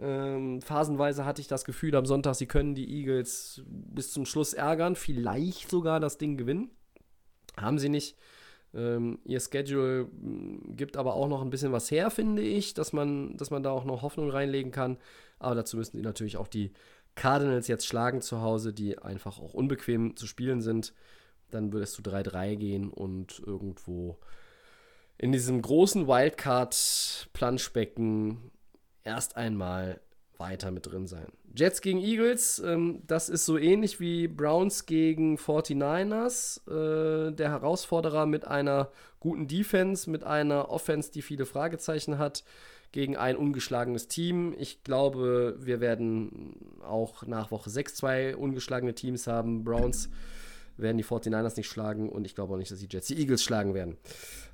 [0.01, 4.53] Ähm, phasenweise hatte ich das Gefühl am Sonntag, sie können die Eagles bis zum Schluss
[4.53, 6.71] ärgern, vielleicht sogar das Ding gewinnen.
[7.57, 8.17] Haben sie nicht.
[8.75, 12.93] Ähm, ihr Schedule mm, gibt aber auch noch ein bisschen was her, finde ich, dass
[12.93, 14.99] man, dass man da auch noch Hoffnung reinlegen kann.
[15.39, 16.73] Aber dazu müssen die natürlich auch die
[17.15, 20.93] Cardinals jetzt schlagen zu Hause, die einfach auch unbequem zu spielen sind.
[21.51, 24.19] Dann würde es zu 3-3 gehen und irgendwo
[25.19, 28.51] in diesem großen Wildcard-Planschbecken
[29.05, 30.01] erst einmal
[30.39, 31.27] weiter mit drin sein.
[31.57, 36.61] Jets gegen Eagles, ähm, das ist so ähnlich wie Browns gegen 49ers.
[36.69, 42.45] Äh, der Herausforderer mit einer guten Defense, mit einer Offense, die viele Fragezeichen hat,
[42.91, 44.55] gegen ein ungeschlagenes Team.
[44.59, 49.65] Ich glaube, wir werden auch nach Woche 6 zwei ungeschlagene Teams haben.
[49.65, 50.11] Browns
[50.77, 53.43] werden die 49ers nicht schlagen und ich glaube auch nicht, dass die Jets die Eagles
[53.43, 53.97] schlagen werden.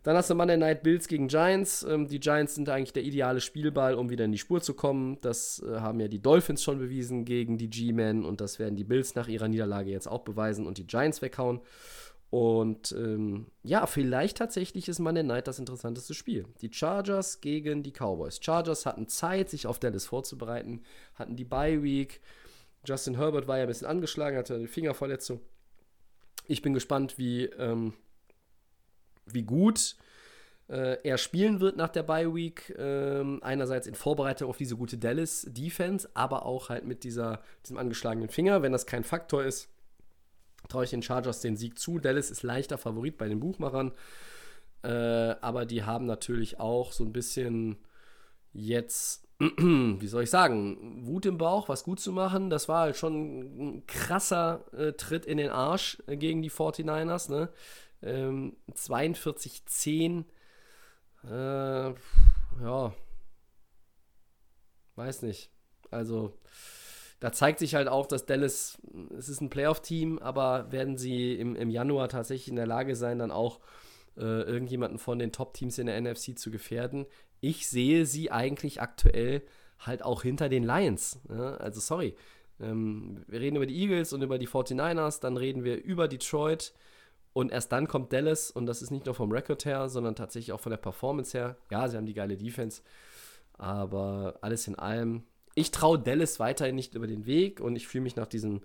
[0.02, 1.82] Dann hast du Monday Night Bills gegen Giants.
[1.82, 5.18] Ähm, die Giants sind eigentlich der ideale Spielball, um wieder in die Spur zu kommen.
[5.20, 8.84] Das äh, haben ja die Dolphins schon bewiesen gegen die G-Men und das werden die
[8.84, 11.60] Bills nach ihrer Niederlage jetzt auch beweisen und die Giants weghauen.
[12.30, 16.46] Und ähm, ja, vielleicht tatsächlich ist Monday Night das interessanteste Spiel.
[16.60, 18.38] Die Chargers gegen die Cowboys.
[18.40, 20.82] Chargers hatten Zeit, sich auf Dallas vorzubereiten,
[21.16, 22.20] hatten die Bye Week.
[22.84, 25.40] Justin Herbert war ja ein bisschen angeschlagen, hatte eine Fingerverletzung.
[26.50, 27.94] Ich bin gespannt, wie, ähm,
[29.24, 29.94] wie gut
[30.68, 32.74] äh, er spielen wird nach der Bye Week.
[32.76, 37.76] Ähm, einerseits in Vorbereitung auf diese gute Dallas Defense, aber auch halt mit dieser, diesem
[37.76, 38.62] angeschlagenen Finger.
[38.62, 39.68] Wenn das kein Faktor ist,
[40.68, 42.00] traue ich den Chargers den Sieg zu.
[42.00, 43.92] Dallas ist leichter Favorit bei den Buchmachern.
[44.82, 47.76] Äh, aber die haben natürlich auch so ein bisschen
[48.52, 52.50] jetzt wie soll ich sagen, Wut im Bauch, was gut zu machen.
[52.50, 53.38] Das war halt schon
[53.78, 57.30] ein krasser äh, Tritt in den Arsch äh, gegen die 49ers.
[57.30, 57.48] Ne?
[58.02, 60.24] Ähm, 42-10.
[61.24, 61.94] Äh,
[62.62, 62.94] ja.
[64.96, 65.50] Weiß nicht.
[65.90, 66.38] Also,
[67.18, 68.76] da zeigt sich halt auch, dass Dallas,
[69.16, 73.18] es ist ein Playoff-Team, aber werden sie im, im Januar tatsächlich in der Lage sein,
[73.18, 73.60] dann auch
[74.18, 77.06] äh, irgendjemanden von den Top-Teams in der NFC zu gefährden
[77.40, 79.42] ich sehe sie eigentlich aktuell
[79.78, 81.20] halt auch hinter den Lions.
[81.28, 81.54] Ja?
[81.56, 82.14] Also sorry.
[82.60, 86.74] Ähm, wir reden über die Eagles und über die 49ers, dann reden wir über Detroit
[87.32, 90.52] und erst dann kommt Dallas und das ist nicht nur vom Record her, sondern tatsächlich
[90.52, 91.56] auch von der Performance her.
[91.70, 92.82] Ja, sie haben die geile Defense,
[93.54, 95.22] aber alles in allem,
[95.54, 98.60] ich traue Dallas weiterhin nicht über den Weg und ich fühle mich nach diesem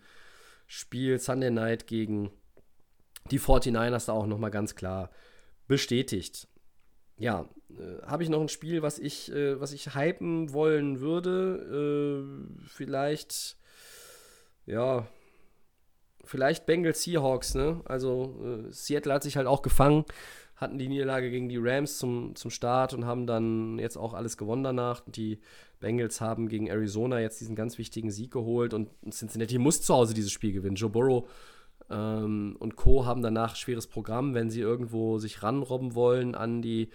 [0.67, 2.32] Spiel Sunday Night gegen
[3.32, 5.09] die 49ers da auch nochmal ganz klar
[5.67, 6.47] bestätigt
[7.18, 12.26] ja, äh, habe ich noch ein Spiel, was ich, äh, was ich hypen wollen würde?
[12.26, 13.57] Äh, vielleicht,
[14.66, 15.07] ja,
[16.24, 17.82] vielleicht Bengals Seahawks, ne?
[17.86, 20.05] Also äh, Seattle hat sich halt auch gefangen,
[20.55, 24.38] hatten die Niederlage gegen die Rams zum, zum Start und haben dann jetzt auch alles
[24.38, 25.03] gewonnen danach.
[25.07, 25.39] Die
[25.80, 30.13] Bengals haben gegen Arizona jetzt diesen ganz wichtigen Sieg geholt und Cincinnati muss zu Hause
[30.13, 30.76] dieses Spiel gewinnen.
[30.76, 31.30] Joe Burrow
[31.89, 33.05] ähm, und Co.
[33.05, 34.33] haben danach schweres Programm.
[34.33, 36.89] Wenn sie irgendwo sich ranrobben wollen an die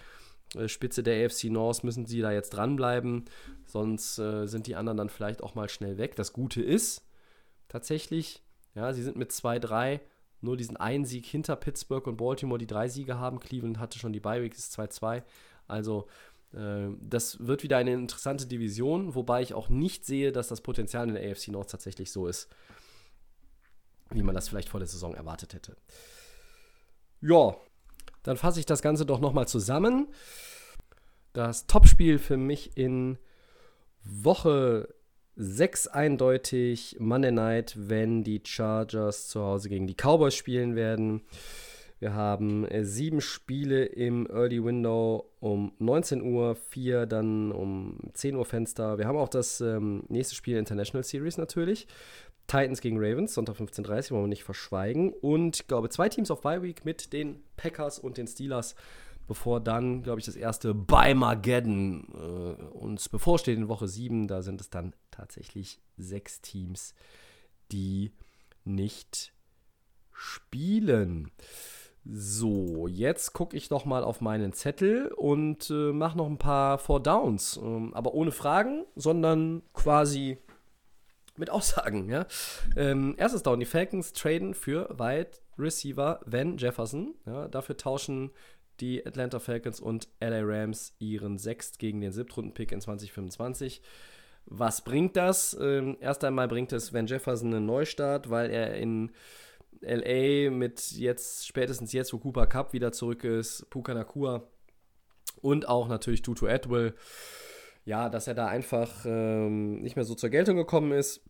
[0.55, 3.25] äh, Spitze der AFC North, müssen sie da jetzt dranbleiben.
[3.67, 6.17] Sonst äh, sind die anderen dann vielleicht auch mal schnell weg.
[6.17, 7.05] Das Gute ist
[7.69, 8.43] tatsächlich,
[8.75, 10.01] ja, sie sind mit 2-3
[10.43, 13.41] nur diesen einen Sieg hinter Pittsburgh und Baltimore, die drei Siege haben.
[13.41, 15.23] Cleveland hatte schon die Bye Week, ist 2-2.
[15.69, 16.09] Also
[16.53, 21.09] äh, das wird wieder eine interessante Division, wobei ich auch nicht sehe, dass das Potenzial
[21.09, 22.49] in der AFC North tatsächlich so ist,
[24.11, 25.77] wie man das vielleicht vor der Saison erwartet hätte.
[27.21, 27.55] Ja,
[28.23, 30.09] dann fasse ich das Ganze doch nochmal zusammen.
[31.33, 33.19] Das Topspiel für mich in
[34.03, 34.89] Woche
[35.37, 41.23] 6 eindeutig Monday Night, wenn die Chargers zu Hause gegen die Cowboys spielen werden.
[42.01, 48.37] Wir haben äh, sieben Spiele im Early Window um 19 Uhr, vier dann um 10
[48.37, 48.97] Uhr Fenster.
[48.97, 51.87] Wir haben auch das ähm, nächste Spiel International Series natürlich.
[52.51, 55.13] Titans gegen Ravens, Sonntag 15.30 Uhr, wollen wir nicht verschweigen.
[55.13, 58.75] Und ich glaube, zwei Teams auf Bye Week mit den Packers und den Steelers,
[59.29, 64.27] bevor dann, glaube ich, das erste By Mageddon äh, uns bevorsteht in Woche 7.
[64.27, 66.93] Da sind es dann tatsächlich sechs Teams,
[67.71, 68.11] die
[68.65, 69.33] nicht
[70.13, 71.31] spielen.
[72.05, 76.79] So, jetzt gucke ich doch mal auf meinen Zettel und äh, mache noch ein paar
[76.79, 77.61] Four Downs.
[77.63, 80.39] Ähm, aber ohne Fragen, sondern quasi
[81.41, 82.27] mit Aussagen, ja.
[82.77, 87.15] Ähm, erstes Down, die Falcons traden für Wide Receiver Van Jefferson.
[87.27, 88.31] Ja, dafür tauschen
[88.81, 93.83] die Atlanta Falcons und LA Rams ihren Sechst gegen den Siebtrunden-Pick in 2025.
[94.47, 95.57] Was bringt das?
[95.61, 99.11] Ähm, erst einmal bringt es Van Jefferson einen Neustart, weil er in
[99.83, 104.47] LA mit jetzt, spätestens jetzt, wo Cooper Cup wieder zurück ist, Puka Nakua
[105.43, 106.95] und auch natürlich Tutu Atwell,
[107.85, 111.23] ja, dass er da einfach ähm, nicht mehr so zur Geltung gekommen ist.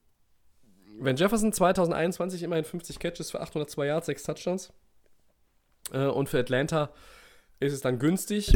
[0.98, 4.72] Wenn Jefferson 2021 immerhin 50 Catches für 802 Yards, 6 Touchdowns.
[5.92, 6.92] Äh, und für Atlanta
[7.60, 8.52] ist es dann günstig.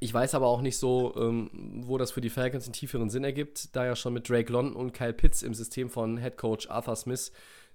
[0.00, 1.50] Ich weiß aber auch nicht so, ähm,
[1.84, 4.74] wo das für die Falcons einen tieferen Sinn ergibt, da ja schon mit Drake London
[4.74, 7.32] und Kyle Pitts im System von Head Coach Arthur Smith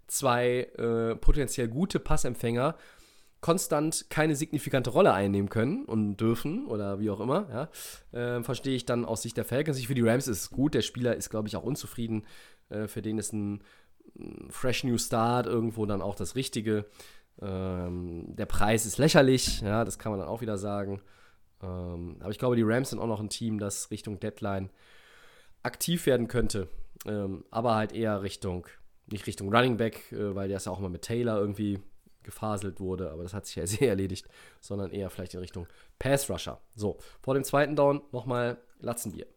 [0.08, 2.76] zwei äh, potenziell gute Passempfänger
[3.46, 7.70] konstant keine signifikante Rolle einnehmen können und dürfen oder wie auch immer,
[8.12, 9.78] ja, äh, verstehe ich dann aus Sicht der Falcons.
[9.78, 10.74] Ich für die Rams ist es gut.
[10.74, 12.26] Der Spieler ist, glaube ich, auch unzufrieden.
[12.70, 13.62] Äh, für den ist ein,
[14.50, 16.86] Fresh New Start irgendwo dann auch das Richtige.
[17.40, 21.02] Ähm, der Preis ist lächerlich, ja, das kann man dann auch wieder sagen.
[21.62, 24.72] Ähm, aber ich glaube, die Rams sind auch noch ein Team, das Richtung Deadline
[25.62, 26.68] aktiv werden könnte.
[27.06, 28.66] Ähm, aber halt eher Richtung,
[29.06, 31.80] nicht Richtung Running Back, äh, weil der ist ja auch mal mit Taylor irgendwie
[32.26, 34.28] gefaselt wurde, aber das hat sich ja sehr erledigt,
[34.60, 35.68] sondern eher vielleicht in Richtung
[36.00, 36.60] Pass Rusher.
[36.76, 39.28] So, vor dem zweiten Down nochmal Latzenbier.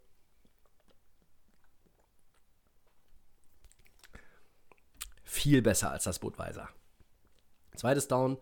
[5.24, 6.68] Viel besser als das Budweiser.
[7.76, 8.38] Zweites Down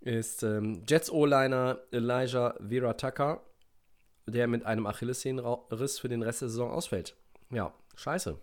[0.00, 3.42] ist ähm, Jets O-Liner Elijah Vera Tucker,
[4.26, 7.16] der mit einem Achillessehnenriss für den Rest der Saison ausfällt.
[7.50, 8.38] Ja, scheiße.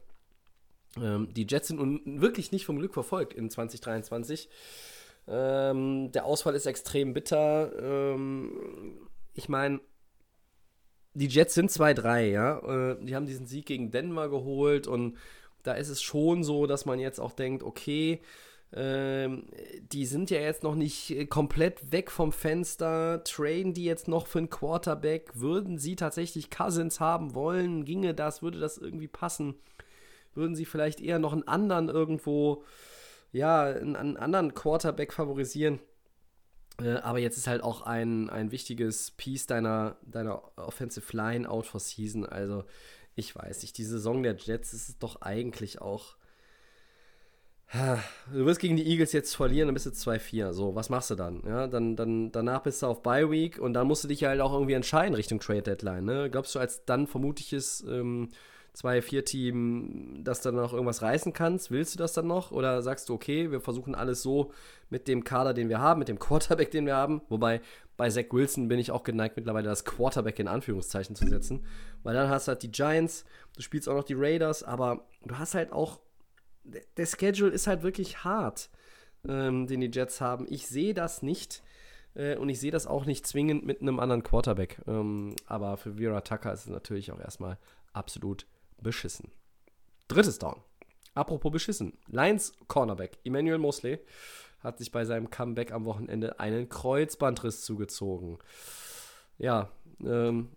[1.02, 4.50] Ähm, die Jets sind wirklich nicht vom Glück verfolgt in 2023.
[5.28, 7.72] Ähm, der Ausfall ist extrem bitter.
[7.82, 9.00] Ähm,
[9.34, 9.82] ich meine,
[11.14, 12.60] die Jets sind 2-3, ja.
[12.60, 15.18] Äh, die haben diesen Sieg gegen Denver geholt und
[15.64, 18.22] da ist es schon so, dass man jetzt auch denkt, okay,
[18.74, 19.46] ähm,
[19.92, 23.24] die sind ja jetzt noch nicht komplett weg vom Fenster.
[23.24, 25.32] Traden die jetzt noch für einen Quarterback?
[25.36, 27.86] Würden sie tatsächlich Cousins haben wollen?
[27.86, 28.42] Ginge das?
[28.42, 29.56] Würde das irgendwie passen?
[30.36, 32.64] Würden sie vielleicht eher noch einen anderen irgendwo
[33.32, 35.80] ja, einen, anderen Quarterback favorisieren.
[36.82, 41.66] Äh, aber jetzt ist halt auch ein, ein wichtiges Piece deiner, deiner Offensive Line out
[41.66, 42.26] for Season.
[42.26, 42.64] Also,
[43.16, 46.18] ich weiß nicht, die Saison der Jets ist doch eigentlich auch.
[48.32, 50.54] Du wirst gegen die Eagles jetzt verlieren, dann bist du 2-4.
[50.54, 51.44] So, was machst du dann?
[51.46, 52.32] Ja, dann, dann?
[52.32, 55.16] Danach bist du auf Bye Week und dann musst du dich halt auch irgendwie entscheiden
[55.16, 56.06] Richtung Trade Deadline.
[56.06, 56.30] Ne?
[56.30, 58.30] Glaubst du, als dann vermutliches ähm,
[58.78, 61.72] 2-4-Team, dass du dann noch irgendwas reißen kannst?
[61.72, 62.52] Willst du das dann noch?
[62.52, 64.52] Oder sagst du, okay, wir versuchen alles so
[64.90, 67.22] mit dem Kader, den wir haben, mit dem Quarterback, den wir haben?
[67.30, 67.62] Wobei
[67.98, 71.66] bei Zach Wilson bin ich auch geneigt, mittlerweile das Quarterback in Anführungszeichen zu setzen.
[72.04, 73.26] Weil dann hast du halt die Giants,
[73.56, 76.00] du spielst auch noch die Raiders, aber du hast halt auch.
[76.98, 78.70] Der Schedule ist halt wirklich hart,
[79.28, 80.46] ähm, den die Jets haben.
[80.50, 81.64] Ich sehe das nicht.
[82.14, 84.80] Äh, und ich sehe das auch nicht zwingend mit einem anderen Quarterback.
[84.86, 87.58] Ähm, aber für Vera Tucker ist es natürlich auch erstmal
[87.94, 88.46] absolut
[88.82, 89.32] beschissen.
[90.08, 90.62] Drittes Down.
[91.14, 91.98] Apropos beschissen.
[92.08, 94.00] Lions Cornerback Emmanuel Mosley
[94.60, 98.38] hat sich bei seinem Comeback am Wochenende einen Kreuzbandriss zugezogen.
[99.38, 99.72] Ja,
[100.04, 100.50] ähm,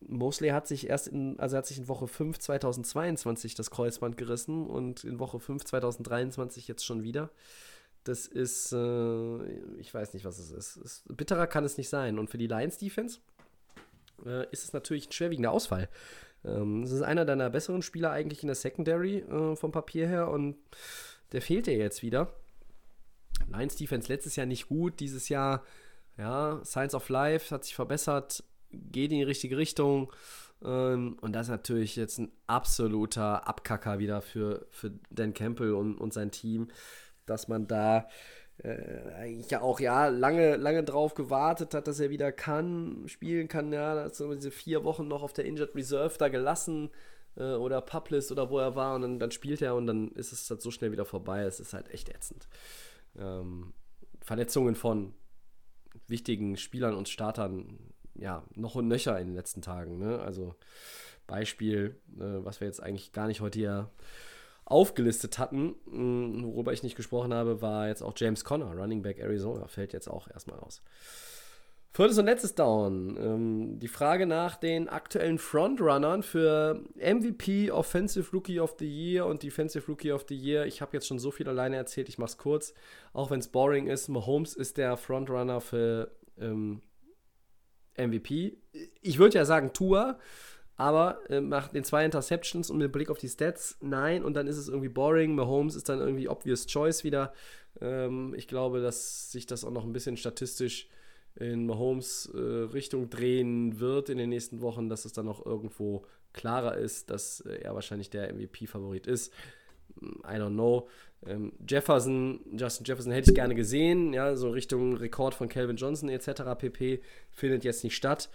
[0.00, 4.66] Mosley hat sich erst in, also hat sich in Woche 5 2022 das Kreuzband gerissen
[4.66, 7.30] und in Woche 5 2023 jetzt schon wieder.
[8.04, 9.44] Das ist, äh,
[9.78, 10.76] ich weiß nicht, was es ist.
[10.76, 11.16] ist.
[11.16, 12.18] Bitterer kann es nicht sein.
[12.18, 13.18] Und für die Lions Defense
[14.24, 15.88] äh, ist es natürlich ein schwerwiegender Ausfall.
[16.44, 20.28] Ähm, das ist einer deiner besseren Spieler eigentlich in der Secondary äh, vom Papier her
[20.28, 20.56] und
[21.32, 22.32] der fehlt dir jetzt wieder.
[23.52, 25.64] Lions Defense letztes Jahr nicht gut, dieses Jahr,
[26.16, 30.12] ja, Science of Life hat sich verbessert, geht in die richtige Richtung.
[30.64, 35.96] Ähm, und das ist natürlich jetzt ein absoluter Abkacker wieder für, für Dan Campbell und,
[35.96, 36.68] und sein Team,
[37.26, 38.08] dass man da
[38.62, 43.48] äh, eigentlich ja auch ja lange, lange drauf gewartet hat, dass er wieder kann, spielen
[43.48, 43.72] kann.
[43.72, 46.90] Ja, da hat so diese vier Wochen noch auf der Injured Reserve da gelassen
[47.36, 50.32] äh, oder Publis oder wo er war und dann, dann spielt er und dann ist
[50.32, 51.42] es halt so schnell wieder vorbei.
[51.42, 52.48] Es ist halt echt ätzend.
[53.16, 53.72] Ähm,
[54.20, 55.14] Verletzungen von
[56.06, 57.78] wichtigen Spielern und Startern,
[58.14, 59.98] ja, noch und nöcher in den letzten Tagen.
[59.98, 60.18] Ne?
[60.18, 60.54] Also
[61.26, 63.90] Beispiel, äh, was wir jetzt eigentlich gar nicht heute hier
[64.68, 69.18] aufgelistet hatten, mm, worüber ich nicht gesprochen habe, war jetzt auch James Conner, Running Back
[69.18, 70.82] Arizona, fällt jetzt auch erstmal aus.
[71.92, 73.16] Viertes und letztes Down.
[73.16, 79.42] Ähm, die Frage nach den aktuellen Frontrunnern für MVP, Offensive Rookie of the Year und
[79.42, 80.66] Defensive Rookie of the Year.
[80.66, 82.74] Ich habe jetzt schon so viel alleine erzählt, ich mache es kurz.
[83.14, 86.82] Auch wenn es boring ist, Mahomes ist der Frontrunner für ähm,
[87.96, 88.58] MVP.
[89.00, 90.18] Ich würde ja sagen Tour,
[90.78, 94.46] aber äh, macht den zwei Interceptions und mit Blick auf die Stats, nein, und dann
[94.46, 95.34] ist es irgendwie boring.
[95.34, 97.34] Mahomes ist dann irgendwie obvious choice wieder.
[97.80, 100.88] Ähm, ich glaube, dass sich das auch noch ein bisschen statistisch
[101.34, 106.06] in Mahomes äh, Richtung drehen wird in den nächsten Wochen, dass es dann noch irgendwo
[106.32, 109.32] klarer ist, dass äh, er wahrscheinlich der MVP-Favorit ist.
[110.00, 110.88] I don't know.
[111.26, 116.08] Ähm, Jefferson, Justin Jefferson hätte ich gerne gesehen, ja, so Richtung Rekord von Calvin Johnson
[116.08, 116.42] etc.
[116.56, 117.02] pp.
[117.32, 118.30] findet jetzt nicht statt.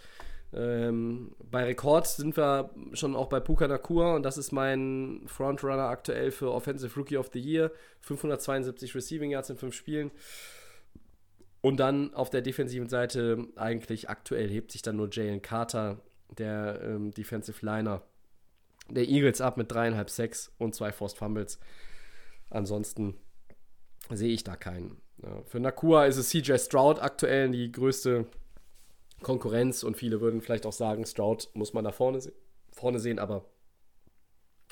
[0.56, 5.88] Ähm, bei Rekord sind wir schon auch bei Puka Nakua und das ist mein Frontrunner
[5.88, 7.72] aktuell für Offensive Rookie of the Year.
[8.02, 10.10] 572 Receiving Yards in fünf Spielen.
[11.60, 15.98] Und dann auf der defensiven Seite eigentlich aktuell hebt sich dann nur Jalen Carter,
[16.38, 18.02] der ähm, Defensive Liner
[18.90, 21.58] der Eagles ab mit dreieinhalb Sacks und zwei Forced Fumbles.
[22.50, 23.16] Ansonsten
[24.10, 25.00] sehe ich da keinen.
[25.22, 28.26] Ja, für Nakua ist es CJ Stroud aktuell die größte
[29.22, 32.32] Konkurrenz und viele würden vielleicht auch sagen, Stroud muss man da vorne, se
[32.72, 33.44] vorne sehen, aber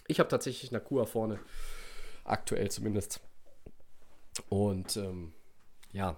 [0.08, 1.38] ich habe tatsächlich Nakua vorne,
[2.24, 3.20] aktuell zumindest.
[4.48, 5.32] Und ähm,
[5.92, 6.16] ja,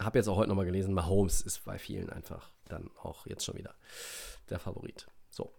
[0.00, 3.56] habe jetzt auch heute nochmal gelesen, Mahomes ist bei vielen einfach dann auch jetzt schon
[3.56, 3.74] wieder
[4.48, 5.06] der Favorit.
[5.30, 5.52] So.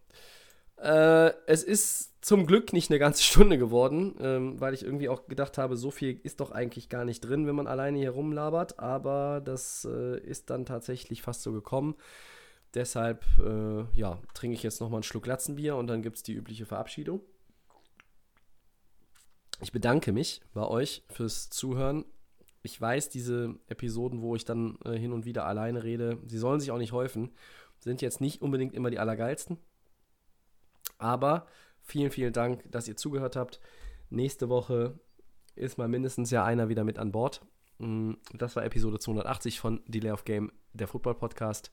[0.83, 5.27] Äh, es ist zum Glück nicht eine ganze Stunde geworden, ähm, weil ich irgendwie auch
[5.27, 8.79] gedacht habe, so viel ist doch eigentlich gar nicht drin, wenn man alleine hier rumlabert.
[8.79, 11.95] Aber das äh, ist dann tatsächlich fast so gekommen.
[12.73, 16.33] Deshalb, äh, ja, trinke ich jetzt nochmal einen Schluck Latzenbier und dann gibt es die
[16.33, 17.21] übliche Verabschiedung.
[19.61, 22.03] Ich bedanke mich bei euch fürs Zuhören.
[22.61, 26.59] Ich weiß, diese Episoden, wo ich dann äh, hin und wieder alleine rede, sie sollen
[26.59, 27.31] sich auch nicht häufen,
[27.79, 29.57] sind jetzt nicht unbedingt immer die allergeilsten.
[30.97, 31.47] Aber
[31.81, 33.59] vielen, vielen Dank, dass ihr zugehört habt.
[34.09, 34.99] Nächste Woche
[35.55, 37.41] ist mal mindestens ja einer wieder mit an Bord.
[37.79, 41.71] Mm, das war Episode 280 von Delay of Game, der Football Podcast.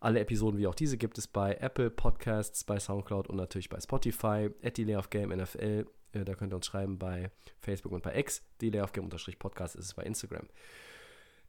[0.00, 3.80] Alle Episoden wie auch diese gibt es bei Apple Podcasts, bei Soundcloud und natürlich bei
[3.80, 4.50] Spotify.
[4.62, 5.86] At Delay of Game NFL.
[6.12, 8.42] Äh, da könnt ihr uns schreiben bei Facebook und bei X.
[8.60, 10.48] Delay of Game Podcast ist es bei Instagram.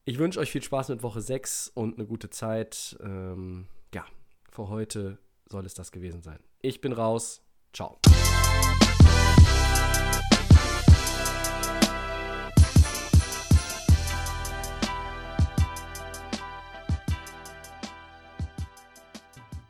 [0.06, 2.98] Ich wünsche euch viel Spaß mit Woche 6 und eine gute Zeit.
[3.02, 4.06] Ähm, ja,
[4.50, 5.18] für heute
[5.50, 6.40] soll es das gewesen sein.
[6.62, 7.42] Ich bin raus.
[7.74, 8.00] Ciao.